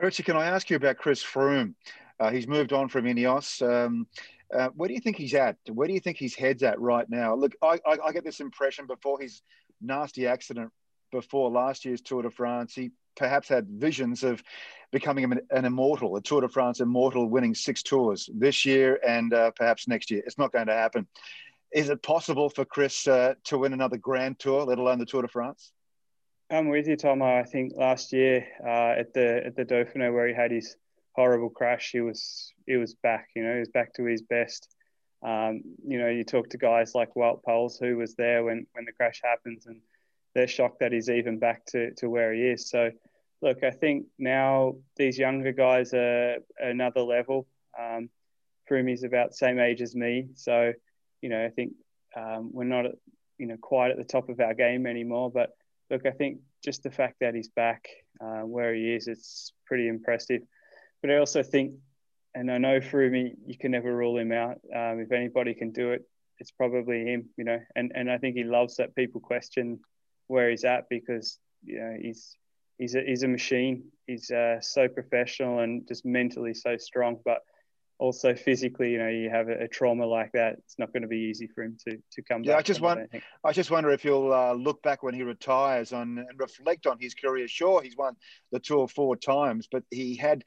Richard, 0.00 0.26
can 0.26 0.36
I 0.36 0.46
ask 0.46 0.68
you 0.68 0.76
about 0.76 0.96
Chris 0.96 1.22
Froome? 1.22 1.74
Uh, 2.18 2.30
he's 2.30 2.48
moved 2.48 2.72
on 2.72 2.88
from 2.88 3.04
Ineos. 3.04 3.62
Um, 3.62 4.08
uh, 4.52 4.70
where 4.70 4.88
do 4.88 4.94
you 4.94 5.00
think 5.00 5.16
he's 5.16 5.34
at? 5.34 5.56
Where 5.68 5.86
do 5.86 5.94
you 5.94 6.00
think 6.00 6.18
his 6.18 6.34
head's 6.34 6.64
at 6.64 6.80
right 6.80 7.08
now? 7.08 7.36
Look, 7.36 7.52
I, 7.62 7.78
I, 7.86 7.98
I 8.06 8.12
get 8.12 8.24
this 8.24 8.40
impression 8.40 8.86
before 8.86 9.20
his 9.20 9.42
nasty 9.80 10.26
accident 10.26 10.72
before 11.12 11.50
last 11.50 11.84
year's 11.84 12.00
Tour 12.00 12.22
de 12.22 12.30
France, 12.30 12.74
he 12.74 12.90
perhaps 13.16 13.48
had 13.48 13.68
visions 13.68 14.24
of 14.24 14.42
becoming 14.90 15.24
an, 15.24 15.40
an 15.50 15.64
immortal, 15.64 16.16
a 16.16 16.22
Tour 16.22 16.40
de 16.40 16.48
France 16.48 16.80
immortal, 16.80 17.28
winning 17.28 17.54
six 17.54 17.82
tours 17.82 18.28
this 18.34 18.64
year 18.64 18.98
and 19.06 19.32
uh, 19.32 19.50
perhaps 19.52 19.86
next 19.86 20.10
year. 20.10 20.22
It's 20.26 20.38
not 20.38 20.52
going 20.52 20.66
to 20.66 20.74
happen. 20.74 21.06
Is 21.72 21.88
it 21.88 22.02
possible 22.02 22.50
for 22.50 22.64
Chris 22.64 23.06
uh, 23.06 23.34
to 23.44 23.58
win 23.58 23.72
another 23.72 23.96
Grand 23.96 24.38
Tour, 24.38 24.64
let 24.64 24.78
alone 24.78 24.98
the 24.98 25.06
Tour 25.06 25.22
de 25.22 25.28
France? 25.28 25.72
I'm 26.50 26.68
with 26.68 26.86
you, 26.86 26.96
Tom. 26.96 27.22
I 27.22 27.44
think 27.44 27.72
last 27.76 28.12
year 28.12 28.46
uh, 28.62 29.00
at 29.00 29.14
the 29.14 29.42
at 29.46 29.56
the 29.56 29.64
Dauphiné 29.64 30.12
where 30.12 30.28
he 30.28 30.34
had 30.34 30.50
his 30.50 30.76
horrible 31.12 31.48
crash, 31.48 31.90
he 31.92 32.02
was 32.02 32.52
he 32.66 32.76
was 32.76 32.94
back. 32.94 33.28
You 33.34 33.42
know, 33.42 33.54
he 33.54 33.60
was 33.60 33.70
back 33.70 33.94
to 33.94 34.04
his 34.04 34.20
best. 34.20 34.68
Um, 35.22 35.62
you 35.86 35.98
know, 35.98 36.08
you 36.08 36.24
talk 36.24 36.50
to 36.50 36.58
guys 36.58 36.94
like 36.94 37.14
Wout 37.14 37.42
Poels, 37.42 37.78
who 37.80 37.96
was 37.96 38.14
there 38.16 38.44
when 38.44 38.66
when 38.72 38.84
the 38.84 38.92
crash 38.92 39.22
happens, 39.24 39.64
and 39.64 39.80
they're 40.34 40.48
shocked 40.48 40.80
that 40.80 40.92
he's 40.92 41.10
even 41.10 41.38
back 41.38 41.64
to, 41.66 41.92
to 41.94 42.08
where 42.08 42.32
he 42.32 42.42
is. 42.42 42.68
So, 42.68 42.90
look, 43.40 43.62
I 43.62 43.70
think 43.70 44.06
now 44.18 44.76
these 44.96 45.18
younger 45.18 45.52
guys 45.52 45.92
are 45.94 46.38
another 46.58 47.02
level. 47.02 47.46
Um, 47.78 48.08
Froome's 48.70 49.02
about 49.02 49.30
the 49.30 49.36
same 49.36 49.58
age 49.58 49.82
as 49.82 49.94
me, 49.94 50.28
so 50.34 50.72
you 51.20 51.28
know 51.28 51.44
I 51.44 51.48
think 51.48 51.72
um, 52.16 52.50
we're 52.52 52.64
not 52.64 52.86
you 53.38 53.46
know 53.46 53.56
quite 53.60 53.90
at 53.90 53.96
the 53.96 54.04
top 54.04 54.28
of 54.28 54.40
our 54.40 54.54
game 54.54 54.86
anymore. 54.86 55.30
But 55.30 55.50
look, 55.90 56.06
I 56.06 56.10
think 56.10 56.38
just 56.64 56.82
the 56.82 56.90
fact 56.90 57.16
that 57.20 57.34
he's 57.34 57.48
back 57.48 57.88
uh, 58.20 58.40
where 58.40 58.74
he 58.74 58.94
is, 58.94 59.08
it's 59.08 59.52
pretty 59.66 59.88
impressive. 59.88 60.42
But 61.00 61.10
I 61.10 61.16
also 61.16 61.42
think, 61.42 61.74
and 62.34 62.50
I 62.50 62.58
know 62.58 62.78
Froome, 62.78 63.32
you 63.44 63.58
can 63.58 63.72
never 63.72 63.94
rule 63.94 64.16
him 64.16 64.32
out. 64.32 64.60
Um, 64.74 65.00
if 65.00 65.10
anybody 65.10 65.54
can 65.54 65.72
do 65.72 65.90
it, 65.90 66.02
it's 66.38 66.52
probably 66.52 67.04
him. 67.04 67.28
You 67.36 67.44
know, 67.44 67.60
and 67.74 67.92
and 67.94 68.10
I 68.10 68.18
think 68.18 68.36
he 68.36 68.44
loves 68.44 68.76
that 68.76 68.94
people 68.94 69.20
question 69.20 69.80
where 70.26 70.50
he's 70.50 70.64
at 70.64 70.88
because 70.88 71.38
you 71.64 71.78
know 71.78 71.96
he's 72.00 72.36
he's 72.78 72.94
a, 72.94 73.02
he's 73.02 73.22
a 73.22 73.28
machine. 73.28 73.84
He's 74.06 74.30
uh, 74.30 74.60
so 74.60 74.88
professional 74.88 75.60
and 75.60 75.86
just 75.86 76.04
mentally 76.04 76.54
so 76.54 76.76
strong, 76.76 77.18
but 77.24 77.40
also 77.98 78.34
physically, 78.34 78.90
you 78.90 78.98
know, 78.98 79.08
you 79.08 79.30
have 79.30 79.48
a, 79.48 79.64
a, 79.64 79.68
trauma 79.68 80.04
like 80.04 80.32
that, 80.32 80.54
it's 80.58 80.76
not 80.76 80.92
going 80.92 81.02
to 81.02 81.08
be 81.08 81.18
easy 81.18 81.46
for 81.46 81.62
him 81.62 81.76
to 81.86 81.96
to 82.10 82.22
come 82.22 82.42
yeah, 82.42 82.52
back. 82.52 82.58
I 82.58 82.62
just 82.62 82.80
want, 82.80 83.08
I, 83.14 83.22
I, 83.44 83.52
just 83.52 83.70
wonder 83.70 83.90
if 83.90 84.02
he'll 84.02 84.32
uh, 84.32 84.54
look 84.54 84.82
back 84.82 85.04
when 85.04 85.14
he 85.14 85.22
retires 85.22 85.92
on 85.92 86.18
and 86.18 86.26
reflect 86.36 86.88
on 86.88 86.98
his 87.00 87.14
career. 87.14 87.46
Sure, 87.46 87.80
he's 87.80 87.96
won 87.96 88.16
the 88.50 88.58
tour 88.58 88.88
four 88.88 89.14
times, 89.14 89.68
but 89.70 89.84
he 89.90 90.16
had 90.16 90.42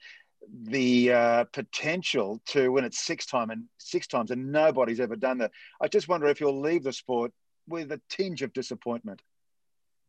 the 0.64 1.14
uh, 1.14 1.44
potential 1.54 2.42
to 2.48 2.70
win 2.70 2.84
it 2.84 2.94
six 2.94 3.26
time 3.26 3.50
and 3.50 3.64
six 3.78 4.06
times, 4.08 4.32
and 4.32 4.52
nobody's 4.52 5.00
ever 5.00 5.16
done 5.16 5.38
that. 5.38 5.52
I 5.82 5.88
just 5.88 6.10
wonder 6.10 6.28
if 6.28 6.40
he'll 6.40 6.60
leave 6.60 6.84
the 6.84 6.92
sport 6.92 7.32
with 7.68 7.92
a 7.94 8.02
tinge 8.10 8.42
of 8.42 8.52
disappointment. 8.52 9.22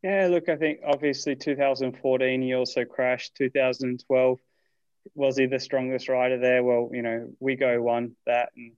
Yeah, 0.06 0.28
look, 0.28 0.48
I 0.48 0.54
think 0.54 0.82
obviously 0.86 1.34
2014 1.34 2.40
he 2.40 2.54
also 2.54 2.84
crashed. 2.84 3.34
2012 3.34 4.38
was 5.16 5.36
he 5.36 5.46
the 5.46 5.58
strongest 5.58 6.08
rider 6.08 6.38
there? 6.38 6.62
Well, 6.62 6.90
you 6.92 7.02
know, 7.02 7.28
Wigo 7.42 7.82
won 7.82 8.14
that, 8.24 8.50
and 8.56 8.70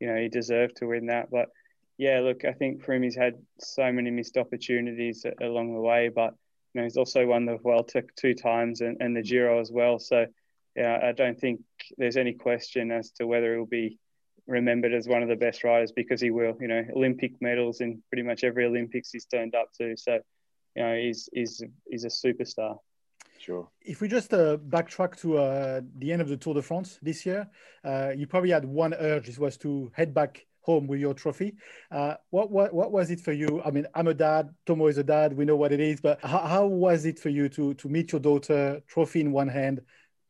you 0.00 0.08
know 0.08 0.16
he 0.16 0.28
deserved 0.28 0.78
to 0.78 0.86
win 0.86 1.06
that. 1.06 1.30
But 1.30 1.50
yeah, 1.98 2.18
look, 2.18 2.44
I 2.44 2.50
think 2.50 2.84
Froome's 2.84 3.14
had 3.14 3.34
so 3.60 3.92
many 3.92 4.10
missed 4.10 4.36
opportunities 4.36 5.24
along 5.40 5.72
the 5.72 5.80
way, 5.80 6.08
but 6.08 6.34
you 6.74 6.80
know 6.80 6.82
he's 6.82 6.96
also 6.96 7.26
won 7.26 7.44
the 7.44 7.58
Vuelta 7.58 8.02
two 8.16 8.34
times 8.34 8.80
and, 8.80 8.96
and 8.98 9.16
the 9.16 9.22
Giro 9.22 9.60
as 9.60 9.70
well. 9.70 10.00
So 10.00 10.26
yeah, 10.74 10.98
I 11.00 11.12
don't 11.12 11.38
think 11.38 11.60
there's 11.96 12.16
any 12.16 12.32
question 12.32 12.90
as 12.90 13.12
to 13.12 13.26
whether 13.28 13.54
he'll 13.54 13.66
be 13.66 14.00
remembered 14.48 14.94
as 14.94 15.06
one 15.06 15.22
of 15.22 15.28
the 15.28 15.36
best 15.36 15.62
riders 15.62 15.92
because 15.92 16.20
he 16.20 16.32
will. 16.32 16.56
You 16.60 16.66
know, 16.66 16.84
Olympic 16.96 17.40
medals 17.40 17.80
in 17.80 18.02
pretty 18.08 18.24
much 18.24 18.42
every 18.42 18.64
Olympics 18.64 19.12
he's 19.12 19.26
turned 19.26 19.54
up 19.54 19.68
to. 19.74 19.96
So 19.96 20.18
you 20.76 20.82
know, 20.82 20.96
he's 20.96 21.28
he's 21.32 21.62
he's 21.90 22.04
a 22.04 22.08
superstar. 22.08 22.78
Sure. 23.38 23.68
If 23.80 24.00
we 24.00 24.06
just 24.06 24.32
uh, 24.32 24.56
backtrack 24.56 25.16
to 25.22 25.38
uh, 25.38 25.80
the 25.98 26.12
end 26.12 26.22
of 26.22 26.28
the 26.28 26.36
Tour 26.36 26.54
de 26.54 26.62
France 26.62 27.00
this 27.02 27.26
year, 27.26 27.48
uh, 27.84 28.12
you 28.16 28.26
probably 28.28 28.50
had 28.50 28.64
one 28.64 28.94
urge. 28.94 29.26
This 29.26 29.38
was 29.38 29.56
to 29.58 29.90
head 29.94 30.14
back 30.14 30.46
home 30.60 30.86
with 30.86 31.00
your 31.00 31.12
trophy. 31.12 31.56
Uh, 31.90 32.14
what, 32.30 32.52
what 32.52 32.72
what 32.72 32.92
was 32.92 33.10
it 33.10 33.20
for 33.20 33.32
you? 33.32 33.60
I 33.64 33.70
mean, 33.70 33.86
I'm 33.94 34.06
a 34.06 34.14
dad. 34.14 34.50
Tomo 34.64 34.86
is 34.86 34.98
a 34.98 35.02
dad. 35.02 35.36
We 35.36 35.44
know 35.44 35.56
what 35.56 35.72
it 35.72 35.80
is. 35.80 36.00
But 36.00 36.20
how, 36.22 36.38
how 36.38 36.66
was 36.66 37.04
it 37.04 37.18
for 37.18 37.30
you 37.30 37.48
to 37.50 37.74
to 37.74 37.88
meet 37.88 38.12
your 38.12 38.20
daughter, 38.20 38.80
trophy 38.86 39.20
in 39.20 39.32
one 39.32 39.48
hand, 39.48 39.80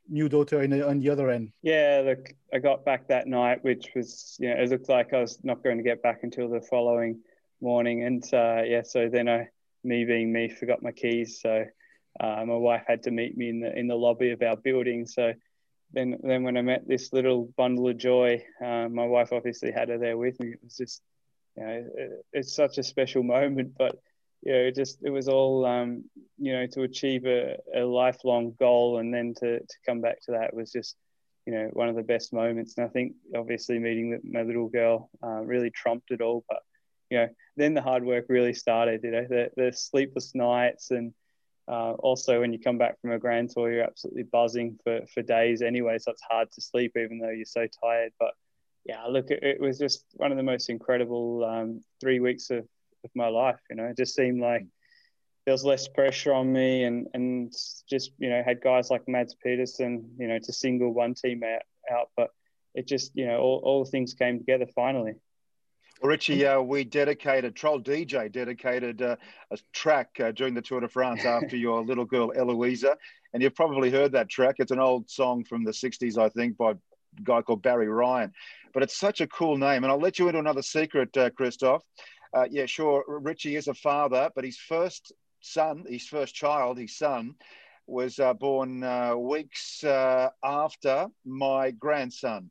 new 0.08 0.28
daughter 0.30 0.62
in 0.62 0.70
the, 0.70 0.88
on 0.88 1.00
the 1.00 1.10
other 1.10 1.30
end? 1.30 1.52
Yeah, 1.60 2.02
look, 2.04 2.34
I 2.52 2.58
got 2.58 2.84
back 2.84 3.08
that 3.08 3.26
night, 3.26 3.62
which 3.62 3.90
was 3.94 4.36
you 4.40 4.48
know 4.48 4.60
it 4.60 4.70
looked 4.70 4.88
like 4.88 5.12
I 5.12 5.20
was 5.20 5.38
not 5.44 5.62
going 5.62 5.76
to 5.76 5.84
get 5.84 6.02
back 6.02 6.20
until 6.22 6.48
the 6.48 6.62
following 6.62 7.20
morning, 7.60 8.04
and 8.04 8.24
uh, 8.32 8.62
yeah, 8.64 8.82
so 8.82 9.08
then 9.10 9.28
I 9.28 9.48
me 9.84 10.04
being 10.04 10.32
me, 10.32 10.48
forgot 10.48 10.82
my 10.82 10.92
keys. 10.92 11.40
So 11.40 11.64
uh, 12.20 12.44
my 12.46 12.56
wife 12.56 12.84
had 12.86 13.02
to 13.04 13.10
meet 13.10 13.36
me 13.36 13.48
in 13.48 13.60
the 13.60 13.76
in 13.76 13.86
the 13.86 13.94
lobby 13.96 14.30
of 14.30 14.42
our 14.42 14.56
building. 14.56 15.06
So 15.06 15.32
then 15.92 16.18
then 16.22 16.42
when 16.42 16.56
I 16.56 16.62
met 16.62 16.86
this 16.86 17.12
little 17.12 17.52
bundle 17.56 17.88
of 17.88 17.98
joy, 17.98 18.44
uh, 18.64 18.88
my 18.88 19.06
wife 19.06 19.32
obviously 19.32 19.72
had 19.72 19.88
her 19.88 19.98
there 19.98 20.16
with 20.16 20.38
me. 20.40 20.52
It 20.52 20.60
was 20.62 20.76
just 20.76 21.02
you 21.56 21.64
know 21.64 21.84
it, 21.96 22.26
it's 22.32 22.54
such 22.54 22.78
a 22.78 22.82
special 22.82 23.22
moment, 23.22 23.74
but 23.78 23.98
you 24.42 24.52
know 24.52 24.58
it 24.58 24.74
just 24.74 24.98
it 25.02 25.10
was 25.10 25.28
all 25.28 25.64
um, 25.66 26.04
you 26.38 26.52
know 26.52 26.66
to 26.66 26.82
achieve 26.82 27.26
a, 27.26 27.56
a 27.74 27.80
lifelong 27.80 28.54
goal 28.58 28.98
and 28.98 29.12
then 29.12 29.34
to 29.40 29.60
to 29.60 29.76
come 29.86 30.00
back 30.00 30.20
to 30.22 30.32
that 30.32 30.54
was 30.54 30.70
just 30.72 30.96
you 31.46 31.52
know 31.52 31.68
one 31.72 31.88
of 31.88 31.96
the 31.96 32.02
best 32.02 32.32
moments. 32.32 32.74
And 32.76 32.86
I 32.86 32.88
think 32.88 33.14
obviously 33.36 33.78
meeting 33.78 34.20
my 34.24 34.42
little 34.42 34.68
girl 34.68 35.10
uh, 35.22 35.42
really 35.42 35.70
trumped 35.70 36.10
it 36.10 36.20
all, 36.20 36.44
but 36.48 36.60
you 37.12 37.18
know, 37.18 37.28
then 37.58 37.74
the 37.74 37.82
hard 37.82 38.04
work 38.04 38.24
really 38.30 38.54
started. 38.54 39.02
You 39.04 39.10
know, 39.10 39.26
the, 39.28 39.50
the 39.54 39.70
sleepless 39.74 40.34
nights, 40.34 40.90
and 40.90 41.12
uh, 41.68 41.92
also 41.92 42.40
when 42.40 42.54
you 42.54 42.58
come 42.58 42.78
back 42.78 42.98
from 43.02 43.12
a 43.12 43.18
grand 43.18 43.50
tour, 43.50 43.70
you're 43.70 43.84
absolutely 43.84 44.22
buzzing 44.22 44.78
for 44.82 45.00
for 45.12 45.20
days 45.20 45.60
anyway. 45.60 45.98
So 45.98 46.12
it's 46.12 46.22
hard 46.30 46.50
to 46.52 46.62
sleep 46.62 46.92
even 46.96 47.18
though 47.18 47.28
you're 47.28 47.44
so 47.44 47.66
tired. 47.82 48.12
But 48.18 48.32
yeah, 48.86 49.04
look, 49.04 49.30
it, 49.30 49.42
it 49.42 49.60
was 49.60 49.78
just 49.78 50.06
one 50.14 50.30
of 50.30 50.38
the 50.38 50.42
most 50.42 50.70
incredible 50.70 51.44
um, 51.44 51.84
three 52.00 52.18
weeks 52.18 52.48
of, 52.48 52.60
of 53.04 53.10
my 53.14 53.28
life. 53.28 53.60
You 53.68 53.76
know, 53.76 53.84
it 53.84 53.98
just 53.98 54.14
seemed 54.14 54.40
like 54.40 54.64
there 55.44 55.52
was 55.52 55.64
less 55.64 55.88
pressure 55.88 56.32
on 56.32 56.50
me, 56.50 56.84
and 56.84 57.08
and 57.12 57.52
just 57.90 58.12
you 58.16 58.30
know 58.30 58.42
had 58.42 58.62
guys 58.62 58.88
like 58.88 59.06
Mads 59.06 59.36
Pedersen, 59.44 60.16
you 60.18 60.28
know, 60.28 60.38
to 60.38 60.52
single 60.52 60.94
one 60.94 61.12
team 61.12 61.42
out, 61.44 61.60
out 61.94 62.08
but 62.16 62.30
it 62.74 62.88
just 62.88 63.12
you 63.14 63.26
know 63.26 63.36
all, 63.36 63.60
all 63.62 63.84
things 63.84 64.14
came 64.14 64.38
together 64.38 64.66
finally. 64.74 65.16
Well, 66.02 66.10
Richie, 66.10 66.44
uh, 66.44 66.60
we 66.60 66.82
dedicated, 66.82 67.54
Troll 67.54 67.80
DJ 67.80 68.30
dedicated 68.32 69.02
uh, 69.02 69.14
a 69.52 69.58
track 69.72 70.08
uh, 70.18 70.32
during 70.32 70.52
the 70.52 70.60
Tour 70.60 70.80
de 70.80 70.88
France 70.88 71.24
after 71.24 71.56
your 71.56 71.80
little 71.84 72.04
girl 72.04 72.32
Eloise. 72.34 72.84
And 73.32 73.40
you've 73.40 73.54
probably 73.54 73.88
heard 73.88 74.10
that 74.10 74.28
track. 74.28 74.56
It's 74.58 74.72
an 74.72 74.80
old 74.80 75.08
song 75.08 75.44
from 75.44 75.62
the 75.62 75.70
60s, 75.70 76.18
I 76.18 76.28
think, 76.28 76.56
by 76.56 76.72
a 76.72 76.76
guy 77.22 77.40
called 77.42 77.62
Barry 77.62 77.86
Ryan. 77.86 78.32
But 78.74 78.82
it's 78.82 78.98
such 78.98 79.20
a 79.20 79.28
cool 79.28 79.56
name. 79.56 79.84
And 79.84 79.92
I'll 79.92 80.00
let 80.00 80.18
you 80.18 80.26
into 80.26 80.40
another 80.40 80.62
secret, 80.62 81.16
uh, 81.16 81.30
Christophe. 81.30 81.84
Uh, 82.34 82.46
yeah, 82.50 82.66
sure, 82.66 83.04
Richie 83.06 83.54
is 83.54 83.68
a 83.68 83.74
father, 83.74 84.28
but 84.34 84.44
his 84.44 84.58
first 84.58 85.12
son, 85.40 85.84
his 85.88 86.08
first 86.08 86.34
child, 86.34 86.78
his 86.78 86.96
son, 86.98 87.36
was 87.86 88.18
uh, 88.18 88.34
born 88.34 88.80
weeks 89.24 89.84
after 89.84 91.06
my 91.24 91.70
grandson 91.70 92.50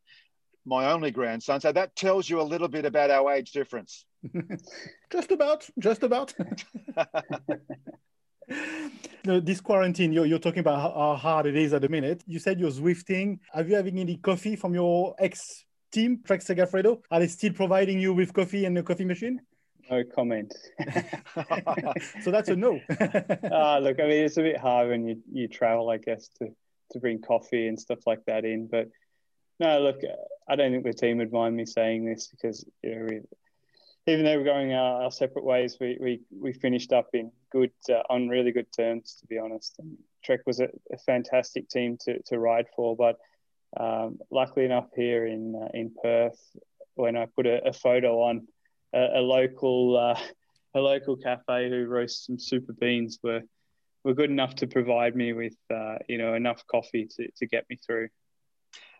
my 0.66 0.92
only 0.92 1.12
grandson. 1.12 1.60
So 1.60 1.72
that 1.72 1.96
tells 1.96 2.30
you 2.30 2.42
a 2.42 2.44
little 2.44 2.68
bit 2.68 2.86
about 2.86 3.10
our 3.10 3.34
age 3.34 3.52
difference. 3.52 4.06
just 5.12 5.32
about, 5.32 5.68
just 5.80 6.04
about. 6.04 6.34
this 9.24 9.62
quarantine, 9.62 10.14
you're, 10.14 10.26
you're 10.26 10.40
talking 10.40 10.60
about 10.60 10.82
how, 10.82 10.92
how, 10.92 11.16
hard 11.16 11.46
it 11.48 11.56
is 11.56 11.74
at 11.74 11.82
the 11.82 11.90
minute. 11.90 12.24
You 12.28 12.40
said 12.40 12.60
you're 12.60 12.72
Zwifting. 12.72 13.40
Have 13.54 13.70
you 13.70 13.76
having 13.76 14.00
any 14.00 14.18
coffee 14.18 14.56
from 14.56 14.74
your 14.74 15.16
ex 15.20 15.66
team, 15.92 16.22
Trek 16.24 16.42
Segafredo? 16.42 17.02
Are 17.10 17.20
they 17.20 17.28
still 17.28 17.54
providing 17.54 18.00
you 18.00 18.14
with 18.14 18.34
coffee 18.34 18.66
and 18.66 18.78
a 18.78 18.84
coffee 18.84 19.06
machine? 19.06 19.42
No 19.90 20.04
comment. 20.04 20.54
so 22.24 22.32
that's 22.32 22.50
a 22.50 22.56
no. 22.56 22.80
uh, 22.90 23.80
look, 23.80 24.00
I 24.00 24.04
mean, 24.04 24.24
it's 24.26 24.38
a 24.38 24.42
bit 24.42 24.58
hard 24.58 24.90
when 24.90 25.06
you, 25.06 25.22
you 25.32 25.48
travel, 25.48 25.90
I 25.90 25.98
guess, 25.98 26.30
to, 26.40 26.48
to 26.92 27.00
bring 27.00 27.22
coffee 27.22 27.68
and 27.68 27.80
stuff 27.80 28.00
like 28.06 28.24
that 28.26 28.46
in. 28.46 28.68
But 28.68 28.88
no, 29.62 29.80
look, 29.80 30.02
I 30.50 30.56
don't 30.56 30.72
think 30.72 30.84
the 30.84 30.92
team 30.92 31.20
would 31.20 31.32
mind 31.32 31.56
me 31.56 31.68
saying 31.68 32.04
this 32.04 32.28
because 32.28 32.66
you 32.82 32.96
know, 32.96 33.06
we, 33.08 33.22
even 34.12 34.26
though 34.26 34.36
we're 34.40 34.44
going 34.44 34.74
our, 34.74 35.04
our, 35.04 35.12
separate 35.12 35.46
ways, 35.46 35.78
we, 35.80 35.98
we, 36.02 36.22
we 36.32 36.52
finished 36.52 36.92
up 36.92 37.10
in 37.14 37.32
good 37.52 37.72
uh, 37.88 38.02
on 38.10 38.28
really 38.28 38.52
good 38.52 38.66
terms, 38.76 39.18
to 39.20 39.28
be 39.28 39.38
honest. 39.38 39.76
And 39.78 39.98
Trek 40.24 40.40
was 40.48 40.60
a, 40.60 40.70
a 40.92 40.98
fantastic 40.98 41.70
team 41.70 41.96
to, 42.06 42.20
to 42.24 42.40
ride 42.40 42.66
for, 42.76 42.96
but 42.96 43.18
um, 43.80 44.18
luckily 44.32 44.66
enough 44.66 44.88
here 44.96 45.28
in 45.28 45.56
uh, 45.56 45.70
in 45.76 45.94
Perth, 46.02 46.40
when 46.96 47.16
I 47.16 47.28
put 47.28 47.46
a, 47.46 47.68
a 47.68 47.72
photo 47.72 48.24
on 48.24 48.48
a, 48.94 49.20
a 49.20 49.22
local 49.22 49.96
uh, 49.96 50.20
a 50.74 50.80
local 50.80 51.18
cafe 51.18 51.70
who 51.70 51.86
roasts 51.86 52.26
some 52.26 52.40
super 52.40 52.74
beans 52.74 53.20
were 53.22 53.42
were 54.04 54.16
good 54.16 54.32
enough 54.32 54.56
to 54.56 54.66
provide 54.66 55.16
me 55.16 55.34
with 55.34 55.56
uh, 55.72 55.98
you 56.10 56.18
know 56.18 56.34
enough 56.34 56.66
coffee 56.66 57.08
to, 57.18 57.30
to 57.38 57.46
get 57.46 57.66
me 57.70 57.78
through. 57.86 58.10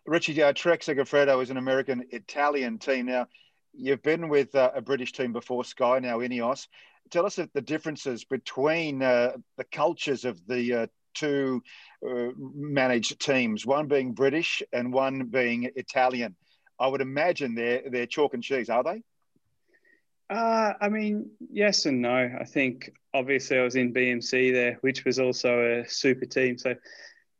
Richie, 0.06 0.42
uh, 0.42 0.52
Trek 0.52 0.80
Segafredo 0.80 1.42
is 1.42 1.50
an 1.50 1.56
American 1.56 2.04
Italian 2.10 2.78
team. 2.78 3.06
Now, 3.06 3.28
you've 3.72 4.02
been 4.02 4.28
with 4.28 4.54
uh, 4.54 4.72
a 4.74 4.80
British 4.80 5.12
team 5.12 5.32
before, 5.32 5.64
Sky, 5.64 6.00
now 6.00 6.18
Ineos. 6.18 6.66
Tell 7.10 7.26
us 7.26 7.36
the 7.36 7.60
differences 7.60 8.24
between 8.24 9.02
uh, 9.02 9.32
the 9.56 9.64
cultures 9.64 10.24
of 10.24 10.44
the 10.46 10.74
uh, 10.74 10.86
two 11.14 11.62
uh, 12.08 12.28
managed 12.36 13.20
teams, 13.20 13.66
one 13.66 13.86
being 13.86 14.12
British 14.12 14.62
and 14.72 14.92
one 14.92 15.26
being 15.26 15.70
Italian. 15.76 16.36
I 16.80 16.88
would 16.88 17.00
imagine 17.00 17.54
they're, 17.54 17.82
they're 17.88 18.06
chalk 18.06 18.34
and 18.34 18.42
cheese, 18.42 18.70
are 18.70 18.82
they? 18.82 19.02
Uh, 20.30 20.72
I 20.80 20.88
mean, 20.88 21.30
yes 21.50 21.84
and 21.84 22.00
no. 22.00 22.30
I 22.40 22.44
think 22.44 22.90
obviously 23.12 23.58
I 23.58 23.62
was 23.62 23.76
in 23.76 23.92
BMC 23.92 24.52
there, 24.52 24.78
which 24.80 25.04
was 25.04 25.18
also 25.18 25.82
a 25.82 25.88
super 25.88 26.24
team. 26.24 26.56
So 26.56 26.74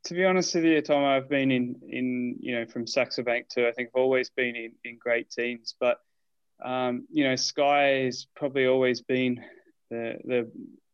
to 0.05 0.13
be 0.13 0.25
honest 0.25 0.53
with 0.55 0.65
you, 0.65 0.81
Tom, 0.81 1.03
I've 1.03 1.29
been 1.29 1.51
in, 1.51 1.75
in 1.87 2.37
you 2.39 2.55
know, 2.55 2.65
from 2.65 2.85
Saxo 2.85 3.23
Bank 3.23 3.47
too. 3.49 3.67
I 3.67 3.71
think 3.71 3.89
I've 3.89 4.01
always 4.01 4.29
been 4.29 4.55
in, 4.55 4.73
in 4.83 4.97
great 4.97 5.29
teams. 5.29 5.75
But, 5.79 5.97
um, 6.63 7.07
you 7.09 7.23
know, 7.23 7.35
Sky 7.35 8.03
has 8.05 8.27
probably 8.35 8.67
always 8.67 9.01
been 9.01 9.43
the, 9.89 10.17
the 10.25 10.51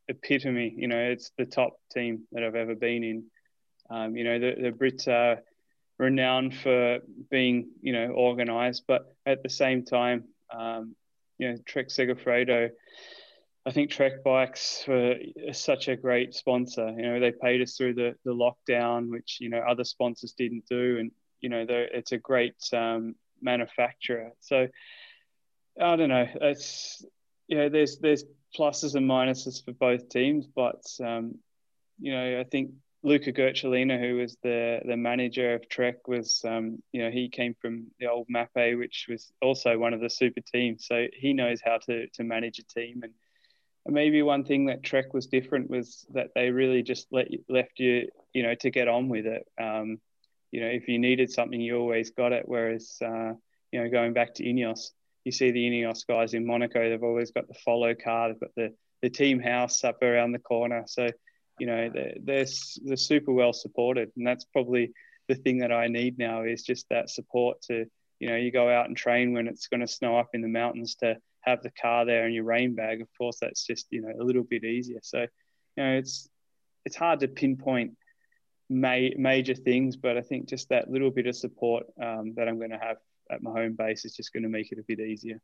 epitome. 0.08 0.74
You 0.78 0.88
know, 0.88 1.00
it's 1.00 1.32
the 1.38 1.46
top 1.46 1.78
team 1.92 2.28
that 2.32 2.44
I've 2.44 2.56
ever 2.56 2.76
been 2.76 3.04
in. 3.04 3.24
Um, 3.90 4.16
you 4.16 4.24
know, 4.24 4.38
the, 4.38 4.56
the 4.62 4.72
Brits 4.72 5.08
are 5.08 5.42
renowned 5.98 6.56
for 6.56 7.00
being, 7.32 7.70
you 7.82 7.94
know, 7.94 8.12
organised, 8.12 8.84
but 8.88 9.16
at 9.26 9.42
the 9.44 9.50
same 9.50 9.84
time, 9.84 10.26
um, 10.56 10.96
you 11.40 11.50
know, 11.50 11.58
Trek 11.66 11.88
Segafredo, 11.88 12.70
I 13.66 13.72
think 13.72 13.92
Trek 13.92 14.24
Bikes 14.24 14.86
were 14.88 15.16
such 15.52 15.90
a 15.90 15.96
great 15.96 16.34
sponsor. 16.34 16.90
You 16.96 17.04
know, 17.04 17.20
they 17.20 17.32
paid 17.32 17.62
us 17.62 17.76
through 17.76 17.96
the, 17.96 18.16
the 18.24 18.34
lockdown, 18.34 19.10
which, 19.10 19.38
you 19.42 19.50
know, 19.50 19.60
other 19.60 19.84
sponsors 19.84 20.34
didn't 20.34 20.66
do. 20.68 20.98
And, 21.00 21.12
you 21.42 21.50
know, 21.50 21.66
it's 21.70 22.12
a 22.12 22.18
great 22.18 22.56
um, 22.74 23.16
manufacturer. 23.42 24.32
So 24.40 24.68
I 25.80 25.96
don't 25.96 26.10
know. 26.10 26.28
It's, 26.42 27.06
you 27.48 27.58
know, 27.58 27.70
there's, 27.70 28.00
there's 28.00 28.24
pluses 28.58 28.96
and 28.96 29.10
minuses 29.10 29.64
for 29.64 29.74
both 29.74 30.10
teams, 30.10 30.48
but, 30.48 30.84
um, 31.04 31.36
you 32.00 32.14
know, 32.14 32.40
I 32.40 32.46
think 32.46 32.72
Luca 33.04 33.32
Guercilena, 33.32 34.00
who 34.00 34.18
was 34.18 34.38
the 34.44 34.82
the 34.86 34.98
manager 34.98 35.54
of 35.54 35.70
Trek, 35.70 36.08
was 36.08 36.44
um, 36.46 36.84
you 36.92 37.02
know 37.02 37.10
he 37.10 37.30
came 37.30 37.56
from 37.62 37.88
the 37.98 38.08
old 38.08 38.28
Mapei, 38.28 38.78
which 38.78 39.08
was 39.10 39.32
also 39.42 39.78
one 39.78 39.94
of 39.94 40.02
the 40.02 40.10
super 40.10 40.42
teams, 40.42 40.86
so 40.86 41.08
he 41.14 41.32
knows 41.32 41.62
how 41.64 41.78
to 41.86 42.08
to 42.08 42.24
manage 42.24 42.60
a 42.60 42.64
team. 42.64 43.02
And, 43.04 43.14
maybe 43.92 44.22
one 44.22 44.44
thing 44.44 44.66
that 44.66 44.84
Trek 44.84 45.14
was 45.14 45.28
different 45.28 45.70
was 45.70 46.06
that 46.14 46.30
they 46.36 46.52
really 46.52 46.84
just 46.84 47.08
let 47.12 47.32
you, 47.32 47.44
left 47.50 47.80
you 47.80 48.08
you 48.34 48.44
know 48.44 48.56
to 48.56 48.70
get 48.70 48.88
on 48.88 49.10
with 49.10 49.26
it. 49.26 49.48
Um, 49.62 50.00
you 50.52 50.62
know, 50.62 50.68
if 50.68 50.88
you 50.88 50.98
needed 50.98 51.32
something, 51.32 51.62
you 51.62 51.78
always 51.78 52.12
got 52.12 52.34
it. 52.34 52.44
Whereas 52.48 52.98
uh, 53.02 53.34
you 53.72 53.84
know, 53.84 53.90
going 53.90 54.14
back 54.14 54.34
to 54.36 54.44
Ineos, 54.44 54.92
you 55.24 55.32
see 55.32 55.52
the 55.52 55.70
Ineos 55.70 56.08
guys 56.08 56.34
in 56.34 56.46
Monaco, 56.46 56.90
they've 56.90 57.04
always 57.04 57.32
got 57.32 57.48
the 57.48 57.60
follow 57.66 57.94
car, 57.94 58.30
they've 58.30 58.40
got 58.40 58.56
the 58.56 58.74
the 59.02 59.10
team 59.10 59.40
house 59.40 59.84
up 59.84 60.02
around 60.04 60.32
the 60.34 60.40
corner, 60.40 60.84
so 60.88 61.10
you 61.60 61.68
know 61.68 61.90
they're, 61.94 62.16
they're, 62.24 62.46
they're 62.84 62.98
super 62.98 63.32
well 63.32 63.54
supported 63.54 64.12
and 64.16 64.26
that's 64.26 64.46
probably 64.46 64.92
the 65.28 65.36
thing 65.36 65.60
that 65.60 65.72
i 65.72 65.88
need 65.88 66.18
now 66.18 66.44
is 66.44 66.64
just 66.64 66.88
that 66.90 67.10
support 67.10 67.62
to 67.62 67.86
you 68.20 68.30
know 68.30 68.36
you 68.36 68.52
go 68.52 68.70
out 68.70 68.88
and 68.88 68.98
train 68.98 69.34
when 69.34 69.48
it's 69.48 69.68
going 69.68 69.82
to 69.82 69.88
snow 69.88 70.18
up 70.18 70.30
in 70.34 70.42
the 70.42 70.48
mountains 70.48 70.96
to 70.96 71.18
have 71.42 71.62
the 71.64 71.72
car 71.72 72.06
there 72.06 72.26
and 72.26 72.36
your 72.36 72.44
rain 72.44 72.76
bag 72.76 73.02
of 73.02 73.08
course 73.18 73.38
that's 73.40 73.66
just 73.66 73.88
you 73.92 74.02
know 74.02 74.14
a 74.20 74.24
little 74.24 74.44
bit 74.44 74.64
easier. 74.64 75.00
So 75.02 75.20
you 75.20 75.84
know 75.84 75.98
it's 75.98 76.30
it's 76.86 76.96
hard 76.96 77.20
to 77.22 77.28
pinpoint 77.28 77.96
ma- 78.70 79.16
major 79.18 79.56
things 79.56 79.96
but 79.96 80.18
i 80.18 80.22
think 80.22 80.48
just 80.48 80.70
that 80.70 80.90
little 80.90 81.12
bit 81.12 81.28
of 81.28 81.36
support 81.36 81.86
um, 82.02 82.34
that 82.36 82.48
i'm 82.48 82.58
going 82.58 82.72
to 82.72 82.78
have 82.78 82.98
at 83.32 83.42
my 83.42 83.52
home 83.52 83.76
base 83.78 84.06
is 84.06 84.16
just 84.16 84.34
going 84.34 84.44
to 84.44 84.50
make 84.50 84.72
it 84.72 84.80
a 84.80 84.84
bit 84.88 85.00
easier 85.00 85.40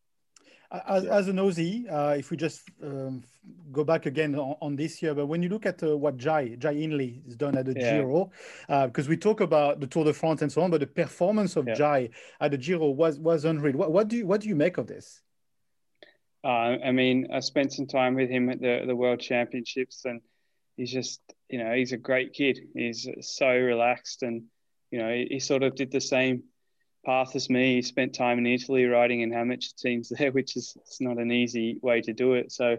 as, 0.72 1.04
yeah. 1.04 1.16
as 1.16 1.28
an 1.28 1.38
Aussie, 1.38 1.92
uh, 1.92 2.16
if 2.18 2.32
we 2.32 2.38
just 2.38 2.70
um, 2.84 3.24
go 3.72 3.84
back 3.84 4.06
again 4.06 4.36
on, 4.36 4.56
on, 4.62 4.76
this 4.76 5.02
year, 5.02 5.14
but 5.14 5.28
when 5.28 5.44
you 5.44 5.50
look 5.50 5.66
at 5.66 5.82
uh, 5.84 5.98
what 5.98 6.18
Jai, 6.18 6.56
Jai 6.56 6.74
Hindley 6.74 7.22
has 7.26 7.36
done 7.36 7.58
at 7.58 7.66
the 7.66 7.74
yeah. 7.74 8.02
Giro, 8.02 8.32
uh, 8.70 8.88
because 8.88 9.08
we 9.08 9.18
talk 9.18 9.42
about 9.42 9.80
the 9.80 9.88
Tour 9.88 10.06
de 10.06 10.14
France 10.14 10.42
and 10.42 10.52
so 10.52 10.62
on, 10.62 10.72
but 10.72 10.80
the 10.80 10.88
performance 10.88 11.56
of 11.56 11.68
yeah. 11.68 11.74
Jai 11.74 12.10
at 12.42 12.52
the 12.52 12.58
Giro 12.58 12.90
was 12.90 13.20
was 13.20 13.46
unreal. 13.46 13.76
What, 13.76 13.92
what, 13.92 14.08
do 14.08 14.18
you 14.18 14.28
what 14.28 14.42
do 14.42 14.50
you 14.50 14.56
make 14.56 14.78
of 14.78 14.88
this? 14.88 15.22
Uh, 16.44 16.78
I 16.84 16.92
mean, 16.92 17.28
I 17.34 17.40
spent 17.40 17.74
some 17.74 17.88
time 17.88 18.16
with 18.16 18.30
him 18.30 18.50
at 18.50 18.62
the 18.62 18.84
the 18.86 18.96
World 18.96 19.20
Championships, 19.20 20.06
and 20.06 20.22
he's 20.78 20.92
just 20.92 21.22
you 21.50 21.64
know 21.64 21.74
he's 21.74 21.92
a 21.92 21.98
great 21.98 22.34
kid. 22.34 22.60
He's 22.74 23.08
so 23.22 23.48
relaxed, 23.48 24.24
and 24.24 24.44
you 24.92 25.00
know 25.00 25.12
he, 25.12 25.28
he 25.32 25.40
sort 25.40 25.64
of 25.64 25.76
did 25.76 25.92
the 25.92 26.02
same 26.02 26.44
path 27.06 27.36
as 27.36 27.50
me. 27.50 27.76
He 27.76 27.82
spent 27.82 28.14
time 28.14 28.38
in 28.40 28.48
Italy 28.48 28.86
riding 28.86 29.22
in 29.22 29.34
amateur 29.34 29.70
teams 29.78 30.10
there, 30.10 30.32
which 30.32 30.58
is 30.58 30.76
it's 30.82 31.02
not 31.02 31.18
an 31.18 31.32
easy 31.32 31.80
way 31.82 32.02
to 32.02 32.14
do 32.14 32.34
it. 32.34 32.52
So, 32.52 32.78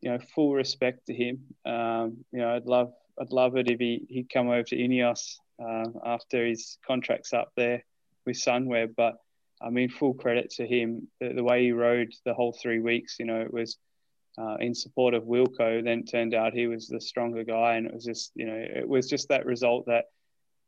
you 0.00 0.10
know, 0.10 0.18
full 0.34 0.54
respect 0.54 1.06
to 1.06 1.14
him. 1.14 1.40
Um, 1.64 2.24
you 2.32 2.40
know, 2.40 2.54
I'd 2.54 2.66
love 2.66 2.92
I'd 3.20 3.32
love 3.32 3.56
it 3.56 3.70
if 3.70 3.78
he 3.78 4.06
he'd 4.08 4.30
come 4.32 4.48
over 4.48 4.62
to 4.64 4.76
Ineos 4.76 5.36
uh, 5.64 5.88
after 6.04 6.46
his 6.46 6.78
contract's 6.86 7.32
up 7.32 7.52
there 7.56 7.84
with 8.26 8.36
Sunweb. 8.36 8.94
But 8.96 9.14
I 9.60 9.70
mean, 9.70 9.88
full 9.88 10.14
credit 10.14 10.50
to 10.56 10.66
him. 10.66 11.08
The, 11.20 11.32
the 11.34 11.44
way 11.44 11.64
he 11.64 11.72
rode 11.72 12.12
the 12.24 12.34
whole 12.34 12.52
three 12.52 12.80
weeks, 12.80 13.16
you 13.18 13.26
know, 13.26 13.40
it 13.40 13.52
was. 13.52 13.78
Uh, 14.38 14.56
in 14.60 14.74
support 14.74 15.12
of 15.12 15.24
Wilco, 15.24 15.84
then 15.84 16.04
turned 16.04 16.32
out 16.32 16.54
he 16.54 16.66
was 16.66 16.88
the 16.88 17.02
stronger 17.02 17.44
guy, 17.44 17.74
and 17.74 17.86
it 17.86 17.92
was 17.92 18.02
just, 18.02 18.32
you 18.34 18.46
know, 18.46 18.56
it 18.56 18.88
was 18.88 19.06
just 19.06 19.28
that 19.28 19.44
result 19.44 19.84
that 19.84 20.06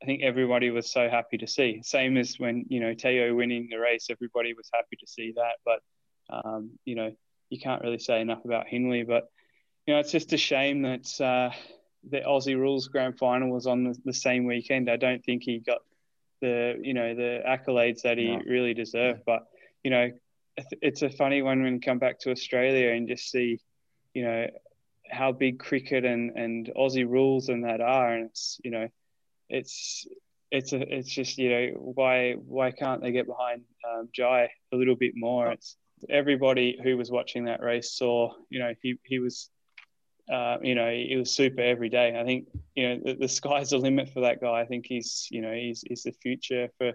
I 0.05 0.07
think 0.07 0.23
everybody 0.23 0.69
was 0.69 0.93
so 0.93 1.09
happy 1.09 1.39
to 1.39 1.47
see. 1.47 1.81
Same 1.83 2.19
as 2.19 2.39
when 2.39 2.67
you 2.69 2.79
know 2.79 2.93
Tao 2.93 3.35
winning 3.35 3.69
the 3.71 3.79
race, 3.79 4.09
everybody 4.11 4.53
was 4.53 4.69
happy 4.71 4.97
to 5.01 5.07
see 5.07 5.33
that. 5.37 5.55
But 5.65 5.81
um, 6.29 6.73
you 6.85 6.95
know, 6.95 7.13
you 7.49 7.59
can't 7.59 7.81
really 7.81 7.99
say 7.99 8.21
enough 8.21 8.45
about 8.45 8.67
Hindley. 8.69 9.05
But 9.05 9.31
you 9.87 9.95
know, 9.95 10.01
it's 10.01 10.13
just 10.13 10.35
a 10.35 10.37
shame 10.37 10.83
that 10.83 11.09
uh, 11.23 11.57
the 12.11 12.21
Aussie 12.21 12.55
Rules 12.55 12.89
Grand 12.89 13.17
Final 13.17 13.51
was 13.51 13.67
on 13.67 13.85
the, 13.85 13.97
the, 14.05 14.13
same 14.13 14.45
weekend. 14.45 14.91
I 14.91 14.97
don't 14.97 15.25
think 15.25 15.43
he 15.43 15.61
got 15.61 15.79
the 16.43 16.79
you 16.83 16.93
know 16.93 17.15
the 17.15 17.41
accolades 17.49 18.03
that 18.03 18.19
he 18.19 18.27
no. 18.27 18.43
really 18.47 18.75
deserved. 18.75 19.23
But 19.25 19.47
you 19.83 19.91
know, 19.91 20.11
it's 20.83 21.01
a 21.01 21.09
funny 21.09 21.41
one 21.41 21.63
when 21.63 21.77
you 21.77 21.81
come 21.81 21.99
back 21.99 22.19
to 22.21 22.31
Australia 22.31 22.91
and 22.91 23.09
just 23.09 23.31
see, 23.31 23.59
you 24.13 24.25
know, 24.25 24.49
how 25.11 25.33
big 25.33 25.61
cricket 25.61 26.05
and 26.05 26.33
and 26.37 26.71
Aussie 26.77 27.09
rules 27.09 27.49
and 27.49 27.65
that 27.65 27.81
are, 27.81 28.13
and 28.13 28.27
it's 28.27 28.61
you 28.63 28.71
know 28.71 28.87
it's 29.49 30.07
it's 30.51 30.73
a, 30.73 30.97
it's 30.97 31.09
just 31.09 31.39
you 31.39 31.51
know 31.51 31.93
why 31.95 32.33
why 32.33 32.71
can't 32.71 33.03
they 33.03 33.13
get 33.13 33.27
behind 33.27 33.63
um, 33.89 34.09
Jai 34.15 34.51
a 34.73 34.77
little 34.77 34.97
bit 34.97 35.13
more? 35.17 35.51
It's 35.51 35.77
everybody 36.09 36.79
who 36.83 36.97
was 36.97 37.11
watching 37.11 37.47
that 37.47 37.63
race 37.63 37.93
saw 37.93 38.33
you 38.51 38.61
know 38.61 38.75
he 38.81 38.99
he 39.05 39.19
was 39.19 39.51
uh, 40.33 40.57
you 40.63 40.75
know 40.75 40.91
he 40.91 41.17
was 41.17 41.31
super 41.31 41.61
every 41.61 41.89
day. 41.89 42.19
I 42.19 42.25
think 42.25 42.49
you 42.75 42.89
know 42.89 43.01
the, 43.05 43.15
the, 43.15 43.29
sky's 43.29 43.71
the 43.71 43.79
limit 43.79 44.11
for 44.11 44.21
that 44.21 44.41
guy. 44.41 44.61
I 44.61 44.65
think 44.65 44.87
he's 44.87 45.29
you 45.31 45.43
know 45.43 45.53
he's 45.53 45.83
he's 45.87 46.05
the 46.05 46.13
future 46.13 46.69
for 46.79 46.93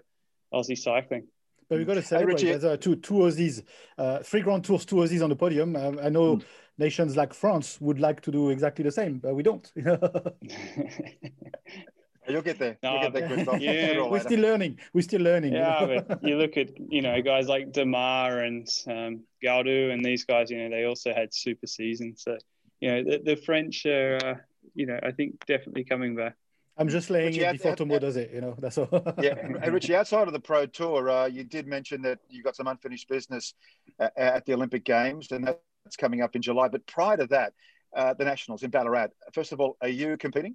Aussie 0.52 0.78
cycling. 0.78 1.28
But 1.68 1.78
we've 1.78 1.86
got 1.86 1.94
to 1.94 2.02
celebrate. 2.02 2.40
There's 2.40 2.64
uh, 2.64 2.76
two 2.76 2.96
two 2.96 3.14
Aussies, 3.14 3.62
uh, 3.96 4.20
three 4.20 4.40
Grand 4.40 4.64
Tours, 4.64 4.84
two 4.84 4.96
Aussies 4.96 5.22
on 5.22 5.30
the 5.30 5.36
podium. 5.36 5.76
Um, 5.76 6.00
I 6.02 6.08
know 6.08 6.36
mm. 6.36 6.44
nations 6.78 7.16
like 7.16 7.32
France 7.32 7.80
would 7.80 8.00
like 8.00 8.20
to 8.22 8.32
do 8.32 8.50
exactly 8.50 8.82
the 8.82 8.90
same, 8.90 9.18
but 9.18 9.34
we 9.34 9.44
don't. 9.44 9.70
You'll 12.30 12.42
get 12.42 12.58
there. 12.58 12.78
No, 12.82 13.00
You'll 13.02 13.10
get 13.10 13.28
there, 13.28 13.58
Yeah. 13.60 14.08
We're 14.08 14.20
still 14.20 14.40
learning. 14.40 14.78
We're 14.92 15.02
still 15.02 15.20
learning. 15.20 15.52
Yeah, 15.52 15.80
you, 15.80 15.86
know? 15.86 16.02
but 16.08 16.24
you 16.24 16.36
look 16.36 16.56
at 16.56 16.70
you 16.90 17.02
know 17.02 17.20
guys 17.22 17.48
like 17.48 17.72
Démare 17.72 18.46
and 18.46 18.66
um, 18.88 19.22
Gaudu 19.42 19.92
and 19.92 20.04
these 20.04 20.24
guys. 20.24 20.50
You 20.50 20.58
know 20.58 20.70
they 20.70 20.84
also 20.84 21.12
had 21.14 21.32
super 21.34 21.66
seasons. 21.66 22.22
So 22.22 22.38
you 22.80 22.90
know 22.90 23.04
the, 23.04 23.22
the 23.24 23.36
French 23.36 23.84
are 23.86 24.18
uh, 24.24 24.34
you 24.74 24.86
know 24.86 24.98
I 25.02 25.12
think 25.12 25.44
definitely 25.46 25.84
coming 25.84 26.16
back. 26.16 26.36
I'm 26.78 26.88
just 26.88 27.10
laying 27.10 27.26
Richie, 27.26 27.44
it 27.44 27.52
before 27.52 27.76
Tomo 27.76 27.98
does 27.98 28.16
it. 28.16 28.30
You 28.32 28.40
know 28.40 28.54
that's 28.58 28.78
all. 28.78 28.88
yeah, 29.20 29.34
and 29.42 29.72
Richie, 29.72 29.94
outside 29.94 30.26
of 30.26 30.32
the 30.32 30.40
Pro 30.40 30.66
Tour, 30.66 31.10
uh, 31.10 31.26
you 31.26 31.44
did 31.44 31.66
mention 31.66 32.00
that 32.02 32.20
you 32.30 32.42
got 32.42 32.56
some 32.56 32.66
unfinished 32.68 33.08
business 33.08 33.54
at, 33.98 34.16
at 34.16 34.46
the 34.46 34.54
Olympic 34.54 34.84
Games, 34.84 35.30
and 35.30 35.44
that's 35.44 35.96
coming 35.98 36.22
up 36.22 36.34
in 36.36 36.42
July. 36.42 36.68
But 36.68 36.86
prior 36.86 37.18
to 37.18 37.26
that, 37.26 37.52
uh, 37.94 38.14
the 38.14 38.24
Nationals 38.24 38.62
in 38.62 38.70
Ballarat. 38.70 39.08
First 39.34 39.52
of 39.52 39.60
all, 39.60 39.76
are 39.80 39.88
you 39.88 40.16
competing? 40.16 40.54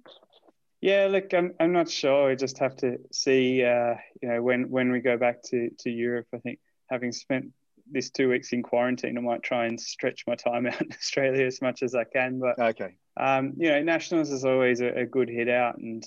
Yeah, 0.86 1.08
look, 1.10 1.34
I'm, 1.34 1.52
I'm 1.58 1.72
not 1.72 1.90
sure. 1.90 2.28
We 2.28 2.36
just 2.36 2.58
have 2.58 2.76
to 2.76 2.98
see, 3.10 3.64
uh, 3.64 3.96
you 4.22 4.28
know, 4.28 4.40
when, 4.40 4.70
when 4.70 4.92
we 4.92 5.00
go 5.00 5.16
back 5.16 5.42
to, 5.46 5.68
to 5.80 5.90
Europe. 5.90 6.28
I 6.32 6.38
think 6.38 6.60
having 6.88 7.10
spent 7.10 7.46
this 7.90 8.10
two 8.10 8.28
weeks 8.28 8.52
in 8.52 8.62
quarantine, 8.62 9.18
I 9.18 9.20
might 9.20 9.42
try 9.42 9.66
and 9.66 9.80
stretch 9.80 10.22
my 10.28 10.36
time 10.36 10.64
out 10.68 10.80
in 10.80 10.92
Australia 10.92 11.44
as 11.44 11.60
much 11.60 11.82
as 11.82 11.96
I 11.96 12.04
can. 12.04 12.38
But 12.38 12.60
okay, 12.60 12.94
um, 13.16 13.54
you 13.56 13.68
know, 13.68 13.82
Nationals 13.82 14.30
is 14.30 14.44
always 14.44 14.80
a, 14.80 15.00
a, 15.00 15.06
good 15.06 15.28
hit 15.28 15.48
out, 15.48 15.76
and 15.76 16.04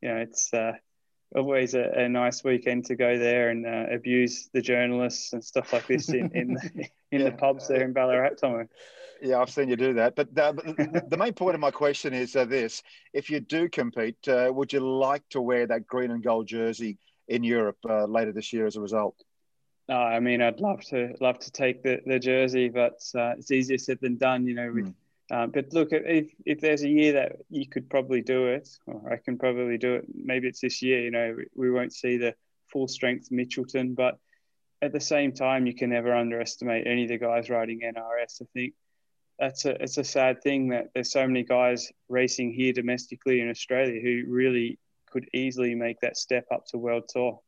you 0.00 0.08
know, 0.08 0.16
it's 0.16 0.50
uh, 0.54 0.72
always 1.34 1.74
a, 1.74 1.82
a, 1.82 2.08
nice 2.08 2.42
weekend 2.42 2.86
to 2.86 2.96
go 2.96 3.18
there 3.18 3.50
and 3.50 3.66
uh, 3.66 3.92
abuse 3.92 4.48
the 4.54 4.62
journalists 4.62 5.34
and 5.34 5.44
stuff 5.44 5.74
like 5.74 5.86
this 5.88 6.08
in 6.08 6.30
in, 6.34 6.54
the, 6.54 6.70
in 7.12 7.20
yeah. 7.20 7.24
the 7.28 7.32
pubs 7.32 7.68
there 7.68 7.84
in 7.84 7.92
Ballarat, 7.92 8.36
Tomo. 8.40 8.66
Yeah, 9.22 9.40
I've 9.40 9.50
seen 9.50 9.68
you 9.68 9.76
do 9.76 9.94
that. 9.94 10.14
But 10.16 10.34
the, 10.34 11.04
the 11.08 11.16
main 11.16 11.32
point 11.32 11.54
of 11.54 11.60
my 11.60 11.70
question 11.70 12.12
is 12.12 12.36
uh, 12.36 12.44
this: 12.44 12.82
If 13.12 13.30
you 13.30 13.40
do 13.40 13.68
compete, 13.68 14.16
uh, 14.28 14.50
would 14.52 14.72
you 14.72 14.80
like 14.80 15.22
to 15.30 15.40
wear 15.40 15.66
that 15.66 15.86
green 15.86 16.10
and 16.10 16.22
gold 16.22 16.46
jersey 16.46 16.98
in 17.28 17.42
Europe 17.42 17.78
uh, 17.88 18.04
later 18.04 18.32
this 18.32 18.52
year 18.52 18.66
as 18.66 18.76
a 18.76 18.80
result? 18.80 19.16
No, 19.88 19.96
I 19.96 20.20
mean 20.20 20.42
I'd 20.42 20.60
love 20.60 20.82
to 20.86 21.14
love 21.20 21.38
to 21.40 21.50
take 21.50 21.82
the, 21.82 22.00
the 22.04 22.18
jersey, 22.18 22.68
but 22.68 23.00
uh, 23.14 23.34
it's 23.38 23.50
easier 23.50 23.78
said 23.78 23.98
than 24.00 24.16
done, 24.16 24.46
you 24.46 24.54
know. 24.54 24.72
With, 24.72 24.92
mm. 25.30 25.52
but 25.52 25.72
look, 25.72 25.88
if 25.92 26.30
if 26.44 26.60
there's 26.60 26.82
a 26.82 26.88
year 26.88 27.12
that 27.12 27.36
you 27.50 27.68
could 27.68 27.88
probably 27.88 28.20
do 28.20 28.46
it, 28.46 28.68
or 28.86 29.12
I 29.12 29.16
can 29.16 29.38
probably 29.38 29.78
do 29.78 29.94
it. 29.94 30.06
Maybe 30.12 30.48
it's 30.48 30.60
this 30.60 30.82
year. 30.82 31.00
You 31.02 31.10
know, 31.10 31.34
we, 31.36 31.44
we 31.54 31.70
won't 31.70 31.92
see 31.92 32.16
the 32.16 32.34
full 32.66 32.88
strength 32.88 33.30
Mitchelton, 33.30 33.94
but 33.94 34.18
at 34.82 34.92
the 34.92 35.00
same 35.00 35.32
time, 35.32 35.66
you 35.66 35.74
can 35.74 35.90
never 35.90 36.14
underestimate 36.14 36.86
any 36.86 37.04
of 37.04 37.08
the 37.08 37.18
guys 37.18 37.48
riding 37.48 37.80
NRS. 37.80 38.42
I 38.42 38.46
think 38.52 38.74
that's 39.38 39.64
a 39.64 39.82
it's 39.82 39.98
a 39.98 40.04
sad 40.04 40.42
thing 40.42 40.68
that 40.68 40.88
there's 40.94 41.10
so 41.10 41.26
many 41.26 41.42
guys 41.42 41.90
racing 42.08 42.52
here 42.52 42.72
domestically 42.72 43.40
in 43.40 43.50
Australia 43.50 44.00
who 44.00 44.24
really 44.30 44.78
could 45.10 45.28
easily 45.34 45.74
make 45.74 46.00
that 46.00 46.16
step 46.16 46.46
up 46.52 46.66
to 46.66 46.78
World 46.78 47.04
Tour. 47.08 47.40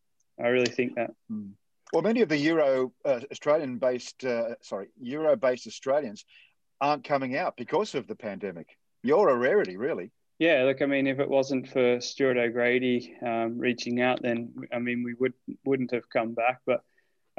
I 0.42 0.48
really 0.48 0.66
think 0.66 0.94
that. 0.96 1.10
Mm. 1.30 1.52
Well, 1.92 2.02
many 2.02 2.20
of 2.20 2.28
the 2.28 2.36
Euro 2.36 2.92
uh, 3.04 3.20
Australian 3.32 3.78
based, 3.78 4.22
uh, 4.24 4.56
sorry, 4.60 4.88
Euro 5.00 5.36
based 5.36 5.66
Australians 5.66 6.24
aren't 6.80 7.04
coming 7.04 7.36
out 7.36 7.56
because 7.56 7.94
of 7.94 8.06
the 8.06 8.14
pandemic. 8.14 8.68
You're 9.02 9.30
a 9.30 9.36
rarity, 9.36 9.76
really. 9.76 10.10
Yeah, 10.38 10.64
look, 10.64 10.82
I 10.82 10.86
mean, 10.86 11.06
if 11.06 11.18
it 11.18 11.28
wasn't 11.28 11.68
for 11.68 12.00
Stuart 12.00 12.36
O'Grady 12.36 13.16
um, 13.26 13.58
reaching 13.58 14.00
out, 14.00 14.22
then 14.22 14.54
I 14.72 14.78
mean, 14.78 15.02
we 15.02 15.14
would 15.14 15.32
wouldn't 15.64 15.92
have 15.92 16.08
come 16.10 16.34
back. 16.34 16.60
But 16.66 16.82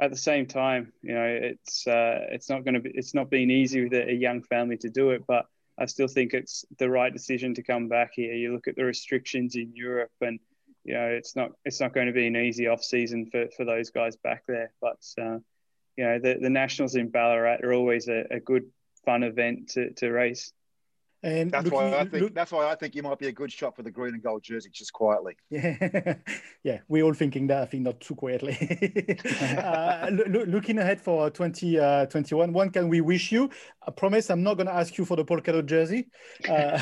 at 0.00 0.10
the 0.10 0.16
same 0.16 0.46
time, 0.46 0.92
you 1.02 1.14
know, 1.14 1.26
it's 1.26 1.86
uh, 1.86 2.26
it's 2.30 2.48
not 2.48 2.64
going 2.64 2.74
to 2.74 2.80
be 2.80 2.90
it's 2.90 3.14
not 3.14 3.28
been 3.28 3.50
easy 3.50 3.84
with 3.84 3.92
a, 3.92 4.12
young 4.12 4.42
family 4.42 4.78
to 4.78 4.88
do 4.88 5.10
it, 5.10 5.24
but 5.26 5.46
I 5.78 5.86
still 5.86 6.08
think 6.08 6.32
it's 6.32 6.64
the 6.78 6.88
right 6.88 7.12
decision 7.12 7.54
to 7.54 7.62
come 7.62 7.88
back 7.88 8.12
here. 8.14 8.32
You 8.34 8.52
look 8.54 8.66
at 8.66 8.76
the 8.76 8.84
restrictions 8.84 9.56
in 9.56 9.72
Europe, 9.74 10.10
and 10.22 10.40
you 10.84 10.94
know, 10.94 11.06
it's 11.06 11.36
not 11.36 11.52
it's 11.66 11.80
not 11.80 11.92
going 11.92 12.06
to 12.06 12.14
be 12.14 12.26
an 12.26 12.36
easy 12.36 12.66
off 12.66 12.82
season 12.82 13.26
for, 13.26 13.48
for 13.56 13.64
those 13.66 13.90
guys 13.90 14.16
back 14.16 14.44
there. 14.48 14.72
But 14.80 15.04
uh, 15.20 15.38
you 15.96 16.04
know, 16.04 16.18
the 16.18 16.38
the 16.40 16.50
nationals 16.50 16.94
in 16.94 17.10
Ballarat 17.10 17.58
are 17.62 17.74
always 17.74 18.08
a, 18.08 18.24
a 18.30 18.40
good 18.40 18.64
fun 19.04 19.22
event 19.22 19.68
to, 19.70 19.92
to 19.94 20.10
race. 20.10 20.52
And 21.22 21.50
that's 21.50 21.64
looking, 21.64 21.78
why 21.78 21.98
I 21.98 22.04
think 22.04 22.22
look, 22.22 22.34
that's 22.34 22.50
why 22.50 22.70
I 22.70 22.74
think 22.74 22.94
you 22.94 23.02
might 23.02 23.18
be 23.18 23.28
a 23.28 23.32
good 23.32 23.52
shot 23.52 23.76
for 23.76 23.82
the 23.82 23.90
green 23.90 24.14
and 24.14 24.22
gold 24.22 24.42
jersey, 24.42 24.70
just 24.72 24.92
quietly. 24.92 25.36
Yeah, 25.50 26.14
yeah, 26.64 26.78
we're 26.88 27.04
all 27.04 27.12
thinking 27.12 27.46
that. 27.48 27.62
I 27.62 27.66
think 27.66 27.82
not 27.82 28.00
too 28.00 28.14
quietly. 28.14 28.56
uh, 29.58 30.10
lo- 30.10 30.44
looking 30.46 30.78
ahead 30.78 31.00
for 31.00 31.28
2021, 31.30 32.48
uh, 32.48 32.52
one 32.52 32.70
can 32.70 32.88
we 32.88 33.02
wish 33.02 33.32
you? 33.32 33.50
I 33.86 33.90
promise 33.90 34.30
I'm 34.30 34.42
not 34.42 34.54
going 34.54 34.68
to 34.68 34.74
ask 34.74 34.96
you 34.96 35.04
for 35.04 35.16
the 35.16 35.24
polka 35.24 35.52
dot 35.52 35.66
jersey. 35.66 36.08
Uh, 36.48 36.80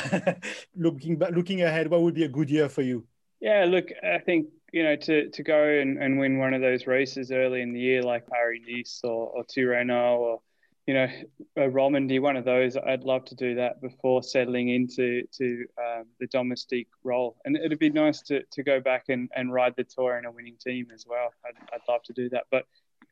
looking 0.77 1.19
looking 1.33 1.63
ahead, 1.63 1.91
what 1.91 2.03
would 2.03 2.15
be 2.15 2.25
a 2.25 2.29
good 2.29 2.51
year 2.51 2.69
for 2.69 2.83
you? 2.83 3.05
Yeah, 3.41 3.65
look, 3.69 3.89
I 4.05 4.19
think 4.19 4.49
you 4.73 4.85
know 4.85 4.95
to 4.97 5.31
to 5.31 5.43
go 5.43 5.65
and, 5.65 6.01
and 6.01 6.19
win 6.19 6.39
one 6.39 6.55
of 6.55 6.61
those 6.61 6.87
races 6.87 7.33
early 7.33 7.63
in 7.63 7.73
the 7.73 7.81
year, 7.81 8.03
like 8.03 8.29
Paris 8.29 8.61
Nice 8.69 9.01
or, 9.03 9.31
or 9.31 9.45
Tirreno 9.45 10.19
or 10.19 10.41
you 10.89 10.95
know, 10.95 11.07
a 11.57 11.69
Romandy, 11.69 12.19
one 12.19 12.39
of 12.39 12.47
those, 12.47 12.75
I'd 12.75 13.05
love 13.05 13.27
to 13.27 13.35
do 13.35 13.57
that 13.57 13.83
before 13.83 14.23
settling 14.23 14.71
into 14.71 15.23
to 15.37 15.67
um, 15.77 16.05
the 16.19 16.27
domestic 16.29 16.87
role. 17.05 17.37
And 17.45 17.59
it'd 17.59 17.79
be 17.79 17.91
nice 17.91 18.23
to, 18.23 18.43
to 18.53 18.63
go 18.63 18.81
back 18.81 19.05
and, 19.11 19.29
and 19.37 19.53
ride 19.53 19.75
the 19.77 19.85
tour 19.85 20.17
in 20.17 20.25
a 20.25 20.31
winning 20.33 20.57
team 20.59 20.87
as 20.95 21.05
well. 21.07 21.29
I'd, 21.45 21.75
I'd 21.75 21.93
love 21.93 22.03
to 22.05 22.15
do 22.15 22.31
that. 22.31 22.45
But 22.51 22.65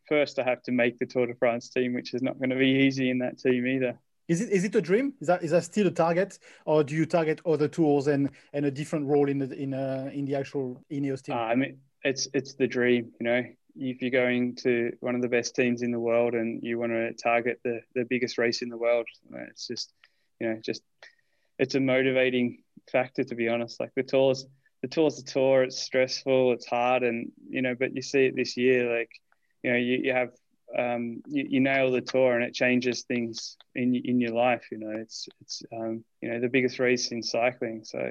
first, 0.09 0.39
I 0.39 0.45
have 0.45 0.63
to 0.63 0.73
make 0.73 0.99
the 0.99 1.05
Tour 1.05 1.27
de 1.27 1.35
France 1.35 1.69
team, 1.69 1.93
which 1.93 2.15
is 2.15 2.23
not 2.23 2.39
going 2.39 2.49
to 2.49 2.57
be 2.57 2.87
easy 2.87 3.11
in 3.11 3.19
that 3.19 3.39
team 3.39 3.67
either. 3.67 3.99
Is 4.27 4.41
it 4.41 4.49
is 4.49 4.65
it 4.65 4.75
a 4.75 4.81
dream? 4.81 5.13
Is 5.21 5.27
that 5.29 5.43
is 5.45 5.51
that 5.51 5.65
still 5.65 5.87
a 5.87 5.91
target, 5.91 6.39
or 6.65 6.83
do 6.83 6.97
you 6.97 7.05
target 7.05 7.43
other 7.45 7.69
tours 7.69 8.07
and, 8.07 8.31
and 8.55 8.65
a 8.65 8.71
different 8.71 9.07
role 9.07 9.29
in 9.29 9.39
the 9.39 9.53
in 9.53 9.75
uh, 9.75 10.11
in 10.13 10.25
the 10.25 10.35
actual 10.35 10.83
Ineos 10.91 11.23
team? 11.23 11.37
Uh, 11.37 11.41
I 11.41 11.55
mean, 11.55 11.79
it's 12.03 12.27
it's 12.33 12.55
the 12.55 12.67
dream. 12.67 13.13
You 13.21 13.25
know, 13.25 13.45
if 13.79 14.01
you're 14.01 14.11
going 14.11 14.55
to 14.57 14.93
one 15.01 15.15
of 15.15 15.23
the 15.23 15.29
best 15.29 15.55
teams 15.55 15.83
in 15.83 15.91
the 15.91 16.01
world 16.01 16.35
and 16.35 16.63
you 16.63 16.79
want 16.79 16.93
to 16.93 17.13
target 17.15 17.61
the, 17.63 17.81
the 17.95 18.05
biggest 18.05 18.39
race 18.39 18.63
in 18.63 18.69
the 18.69 18.77
world, 18.77 19.07
it's 19.49 19.67
just, 19.67 19.93
you 20.41 20.49
know, 20.49 20.61
just, 20.63 20.83
it's 21.59 21.75
a 21.75 21.81
motivating 21.81 22.63
factor, 22.91 23.25
to 23.25 23.35
be 23.35 23.49
honest. 23.49 23.81
Like 23.81 23.93
the 23.95 24.03
tours, 24.03 24.47
the 24.83 24.89
tour's 24.89 25.23
the 25.23 25.31
tour, 25.31 25.63
it's 25.63 25.81
stressful, 25.81 26.53
it's 26.53 26.67
hard. 26.67 27.03
And, 27.03 27.33
you 27.49 27.63
know, 27.63 27.75
but 27.75 27.95
you 27.95 28.03
see 28.03 28.27
it 28.27 28.37
this 28.37 28.57
year, 28.57 28.99
like, 28.99 29.11
you 29.63 29.73
know, 29.73 29.79
you, 29.79 30.01
you 30.05 30.13
have, 30.13 30.31
um, 30.77 31.23
you, 31.27 31.47
you 31.49 31.61
nail 31.61 31.91
the 31.91 32.01
tour 32.01 32.35
and 32.35 32.45
it 32.45 32.55
changes 32.55 33.03
things 33.03 33.57
in, 33.75 33.95
in 33.95 34.21
your 34.21 34.33
life. 34.33 34.67
You 34.71 34.79
know, 34.79 34.91
it's, 34.91 35.29
it's, 35.41 35.63
um, 35.73 36.05
you 36.21 36.31
know, 36.31 36.41
the 36.41 36.49
biggest 36.49 36.79
race 36.79 37.13
in 37.13 37.23
cycling. 37.23 37.85
So 37.85 38.11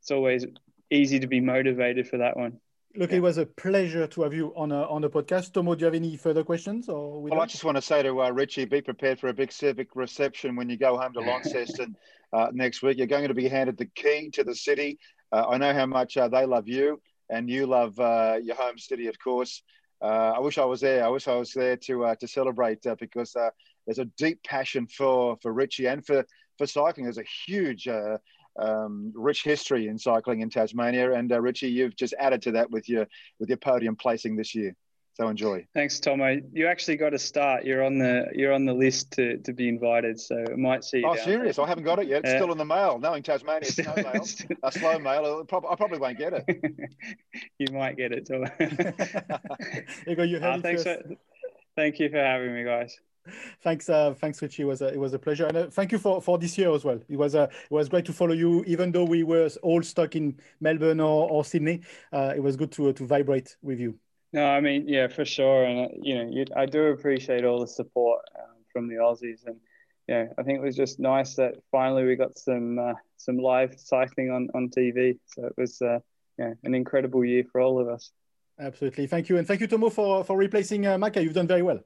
it's 0.00 0.10
always 0.10 0.46
easy 0.90 1.20
to 1.20 1.26
be 1.26 1.40
motivated 1.40 2.08
for 2.08 2.18
that 2.18 2.36
one. 2.36 2.60
Look, 2.96 3.10
yeah. 3.10 3.16
it 3.16 3.20
was 3.20 3.38
a 3.38 3.46
pleasure 3.46 4.06
to 4.06 4.22
have 4.22 4.32
you 4.32 4.52
on 4.54 4.70
a, 4.70 4.82
on 4.82 5.02
the 5.02 5.10
podcast. 5.10 5.52
Tomo, 5.52 5.74
do 5.74 5.80
you 5.80 5.86
have 5.86 5.94
any 5.94 6.16
further 6.16 6.44
questions? 6.44 6.88
Or 6.88 7.22
well, 7.22 7.40
I 7.40 7.46
just 7.46 7.64
want 7.64 7.76
to 7.76 7.82
say 7.82 8.04
to 8.04 8.22
uh, 8.22 8.30
Richie, 8.30 8.66
be 8.66 8.80
prepared 8.80 9.18
for 9.18 9.28
a 9.28 9.34
big 9.34 9.50
civic 9.50 9.96
reception 9.96 10.54
when 10.54 10.70
you 10.70 10.76
go 10.76 10.96
home 10.96 11.12
to 11.14 11.20
Launceston 11.28 11.96
uh, 12.32 12.48
next 12.52 12.82
week. 12.82 12.98
You're 12.98 13.08
going 13.08 13.26
to 13.26 13.34
be 13.34 13.48
handed 13.48 13.78
the 13.78 13.86
key 13.86 14.30
to 14.34 14.44
the 14.44 14.54
city. 14.54 15.00
Uh, 15.32 15.44
I 15.48 15.58
know 15.58 15.74
how 15.74 15.86
much 15.86 16.16
uh, 16.16 16.28
they 16.28 16.46
love 16.46 16.68
you, 16.68 17.00
and 17.28 17.50
you 17.50 17.66
love 17.66 17.98
uh, 17.98 18.38
your 18.40 18.54
home 18.54 18.78
city, 18.78 19.08
of 19.08 19.18
course. 19.18 19.62
Uh, 20.00 20.34
I 20.36 20.38
wish 20.38 20.58
I 20.58 20.64
was 20.64 20.80
there. 20.80 21.04
I 21.04 21.08
wish 21.08 21.26
I 21.26 21.34
was 21.34 21.52
there 21.52 21.76
to 21.76 22.14
to 22.20 22.28
celebrate 22.28 22.86
because 23.00 23.34
there's 23.86 23.98
a 23.98 24.04
deep 24.04 24.40
passion 24.44 24.86
for 24.86 25.36
for 25.42 25.52
Richie 25.52 25.86
and 25.86 26.06
for 26.06 26.24
for 26.58 26.66
cycling. 26.68 27.06
There's 27.06 27.18
a 27.18 27.24
huge 27.46 27.88
um, 28.56 29.12
rich 29.14 29.42
history 29.42 29.88
in 29.88 29.98
cycling 29.98 30.40
in 30.40 30.50
Tasmania. 30.50 31.12
And 31.12 31.32
uh, 31.32 31.40
Richie, 31.40 31.68
you've 31.68 31.96
just 31.96 32.14
added 32.18 32.42
to 32.42 32.52
that 32.52 32.70
with 32.70 32.88
your 32.88 33.06
with 33.38 33.48
your 33.48 33.58
podium 33.58 33.96
placing 33.96 34.36
this 34.36 34.54
year. 34.54 34.74
So 35.14 35.28
enjoy. 35.28 35.64
Thanks, 35.74 36.00
Tomo. 36.00 36.40
You 36.52 36.66
actually 36.66 36.96
got 36.96 37.10
to 37.10 37.20
start. 37.20 37.64
You're 37.64 37.84
on 37.84 37.98
the 37.98 38.26
you're 38.34 38.52
on 38.52 38.64
the 38.64 38.72
list 38.72 39.12
to, 39.12 39.38
to 39.38 39.52
be 39.52 39.68
invited. 39.68 40.18
So 40.18 40.44
I 40.52 40.56
might 40.56 40.82
see. 40.82 41.04
oh, 41.04 41.14
serious? 41.14 41.54
There. 41.56 41.64
I 41.64 41.68
haven't 41.68 41.84
got 41.84 42.00
it 42.00 42.08
yet. 42.08 42.24
It's 42.24 42.32
uh, 42.32 42.38
still 42.38 42.50
in 42.50 42.58
the 42.58 42.64
mail. 42.64 42.98
Knowing 42.98 43.22
Tasmania, 43.22 43.68
it's 43.68 43.78
no 43.78 43.94
mail. 43.94 44.26
a 44.64 44.72
slow 44.72 44.98
mail. 44.98 45.46
I 45.48 45.76
probably 45.76 45.98
won't 45.98 46.18
get 46.18 46.32
it. 46.32 46.44
you 47.58 47.68
might 47.72 47.96
get 47.96 48.10
it, 48.10 48.26
Tomo. 48.26 48.50
you 50.06 50.16
go. 50.16 50.24
You 50.24 50.38
uh, 50.38 50.60
thanks. 50.60 50.82
For, 50.82 51.00
thank 51.76 52.00
you 52.00 52.08
for 52.08 52.18
having 52.18 52.52
me, 52.52 52.64
guys 52.64 52.98
thanks, 53.62 53.88
uh, 53.88 54.14
thanks, 54.14 54.40
Richie. 54.42 54.62
It 54.62 54.66
was 54.66 54.82
a, 54.82 54.88
it 54.88 54.98
was 54.98 55.14
a 55.14 55.18
pleasure, 55.18 55.46
and 55.46 55.56
uh, 55.56 55.66
thank 55.70 55.92
you 55.92 55.98
for, 55.98 56.20
for 56.20 56.38
this 56.38 56.56
year 56.58 56.72
as 56.74 56.84
well. 56.84 57.00
It 57.08 57.16
was 57.16 57.34
uh, 57.34 57.48
it 57.50 57.70
was 57.70 57.88
great 57.88 58.04
to 58.06 58.12
follow 58.12 58.34
you, 58.34 58.64
even 58.66 58.92
though 58.92 59.04
we 59.04 59.22
were 59.22 59.48
all 59.62 59.82
stuck 59.82 60.16
in 60.16 60.38
Melbourne 60.60 61.00
or, 61.00 61.30
or 61.30 61.44
Sydney. 61.44 61.82
Uh, 62.12 62.32
it 62.36 62.40
was 62.40 62.56
good 62.56 62.72
to 62.72 62.92
to 62.92 63.06
vibrate 63.06 63.56
with 63.62 63.80
you. 63.80 63.98
No, 64.32 64.46
I 64.46 64.60
mean, 64.60 64.88
yeah, 64.88 65.08
for 65.08 65.24
sure, 65.24 65.64
and 65.64 65.86
uh, 65.86 65.94
you 66.00 66.14
know, 66.16 66.30
you, 66.30 66.44
I 66.56 66.66
do 66.66 66.86
appreciate 66.86 67.44
all 67.44 67.60
the 67.60 67.68
support 67.68 68.22
um, 68.38 68.56
from 68.72 68.88
the 68.88 68.96
Aussies, 68.96 69.46
and 69.46 69.56
yeah, 70.08 70.26
I 70.38 70.42
think 70.42 70.58
it 70.58 70.62
was 70.62 70.76
just 70.76 70.98
nice 70.98 71.34
that 71.36 71.54
finally 71.70 72.04
we 72.04 72.16
got 72.16 72.36
some 72.38 72.78
uh, 72.78 72.94
some 73.16 73.38
live 73.38 73.74
cycling 73.78 74.30
on 74.30 74.48
on 74.54 74.70
TV. 74.70 75.18
So 75.26 75.46
it 75.46 75.54
was 75.56 75.78
yeah, 75.80 76.52
an 76.64 76.74
incredible 76.74 77.24
year 77.24 77.44
for 77.50 77.60
all 77.60 77.80
of 77.80 77.88
us. 77.88 78.10
Absolutely, 78.58 79.06
thank 79.08 79.28
you, 79.28 79.36
and 79.36 79.46
thank 79.46 79.60
you, 79.60 79.66
Tomo, 79.66 79.90
for 79.90 80.22
for 80.24 80.36
replacing 80.36 80.86
uh, 80.86 80.96
Macca. 80.96 81.22
You've 81.22 81.34
done 81.34 81.48
very 81.48 81.62
well. 81.62 81.80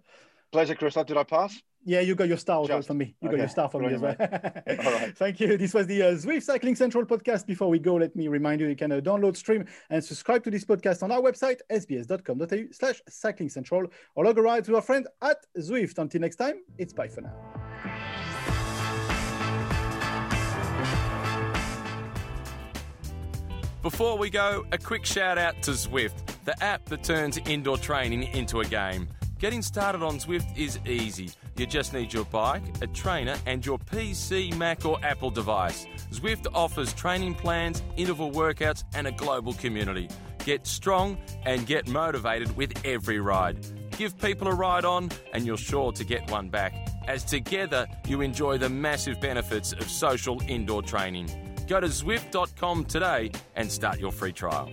Pleasure, 0.51 0.75
Chris. 0.75 0.95
Did 0.95 1.17
I 1.17 1.25
pass? 1.25 1.61
Yeah, 1.85 2.01
you 2.01 2.15
got 2.15 2.29
your 2.29 2.37
star 2.37 2.63
as 2.63 2.69
well 2.69 2.83
from 2.83 2.99
me. 2.99 3.15
You 3.21 3.29
okay. 3.29 3.37
got 3.37 3.43
your 3.43 3.49
star 3.49 3.69
from 3.69 3.83
me 3.83 3.95
as 3.95 4.01
well. 4.01 4.17
All 4.21 4.93
right. 4.93 5.17
Thank 5.17 5.41
you. 5.41 5.57
This 5.57 5.75
was 5.75 5.87
the 5.87 6.03
uh, 6.03 6.07
Zwift 6.13 6.43
Cycling 6.43 6.75
Central 6.75 7.05
podcast. 7.05 7.47
Before 7.47 7.69
we 7.69 7.79
go, 7.79 7.95
let 7.95 8.15
me 8.17 8.29
remind 8.29 8.61
you, 8.61 8.67
you 8.67 8.77
can 8.77 8.93
uh, 8.93 8.97
download, 8.97 9.37
stream, 9.37 9.65
and 9.91 10.05
subscribe 10.05 10.43
to 10.45 10.51
this 10.51 10.65
podcast 10.65 11.03
on 11.03 11.13
our 11.13 11.21
website, 11.21 11.61
sbs.com.au 11.71 12.73
slash 12.73 13.01
cycling 13.09 13.49
central, 13.49 13.87
or 14.17 14.25
log 14.25 14.39
a 14.39 14.43
ride 14.43 14.65
to 14.65 14.77
our 14.77 14.83
friend 14.83 15.07
at 15.23 15.47
Zwift. 15.59 15.99
Until 15.99 16.21
next 16.21 16.37
time, 16.37 16.63
it's 16.79 16.93
bye 16.93 17.09
for 17.09 17.21
now. 17.21 17.35
Before 23.83 24.19
we 24.19 24.29
go, 24.29 24.67
a 24.73 24.79
quick 24.79 25.07
shout 25.07 25.39
out 25.39 25.63
to 25.63 25.71
Zwift, 25.71 26.27
the 26.45 26.63
app 26.63 26.85
that 26.87 27.05
turns 27.05 27.39
indoor 27.47 27.79
training 27.79 28.25
into 28.25 28.61
a 28.61 28.65
game. 28.65 29.09
Getting 29.39 29.63
started 29.63 30.03
on 30.03 30.19
Zwift 30.19 30.59
is 30.59 30.81
easy. 30.85 31.31
You 31.57 31.65
just 31.65 31.93
need 31.93 32.13
your 32.13 32.25
bike, 32.25 32.65
a 32.83 32.89
trainer, 32.89 33.37
and 33.47 33.65
your 33.65 33.79
PC, 33.79 34.57
Mac, 34.57 34.85
or 34.85 34.99
Apple 35.05 35.31
device. 35.31 35.87
Zwift 36.11 36.49
offers 36.53 36.93
training 36.93 37.37
plans, 37.37 37.85
interval 37.97 38.33
workouts, 38.33 38.83
and 38.95 39.07
a 39.07 39.13
global 39.13 39.53
community. 39.53 40.09
Get 40.45 40.67
strong 40.67 41.19
and 41.45 41.67
get 41.67 41.87
motivated 41.87 42.57
with 42.57 42.85
every 42.85 43.21
ride. 43.21 43.65
Give 43.97 44.19
people 44.19 44.49
a 44.49 44.55
ride 44.55 44.85
on, 44.85 45.11
and 45.33 45.47
you're 45.47 45.57
sure 45.57 45.93
to 45.93 46.05
get 46.05 46.29
one 46.33 46.49
back, 46.49 46.75
as 47.07 47.23
together 47.23 47.87
you 48.09 48.23
enjoy 48.23 48.59
the 48.59 48.69
massive 48.69 49.21
benefits 49.21 49.73
of 49.73 49.89
social 49.89 50.43
indoor 50.49 50.83
training. 50.83 51.31
Go 51.69 51.79
to 51.79 51.87
Zwift.com 51.87 52.87
today 52.87 53.31
and 53.55 53.71
start 53.71 54.01
your 54.01 54.11
free 54.11 54.33
trial. 54.33 54.69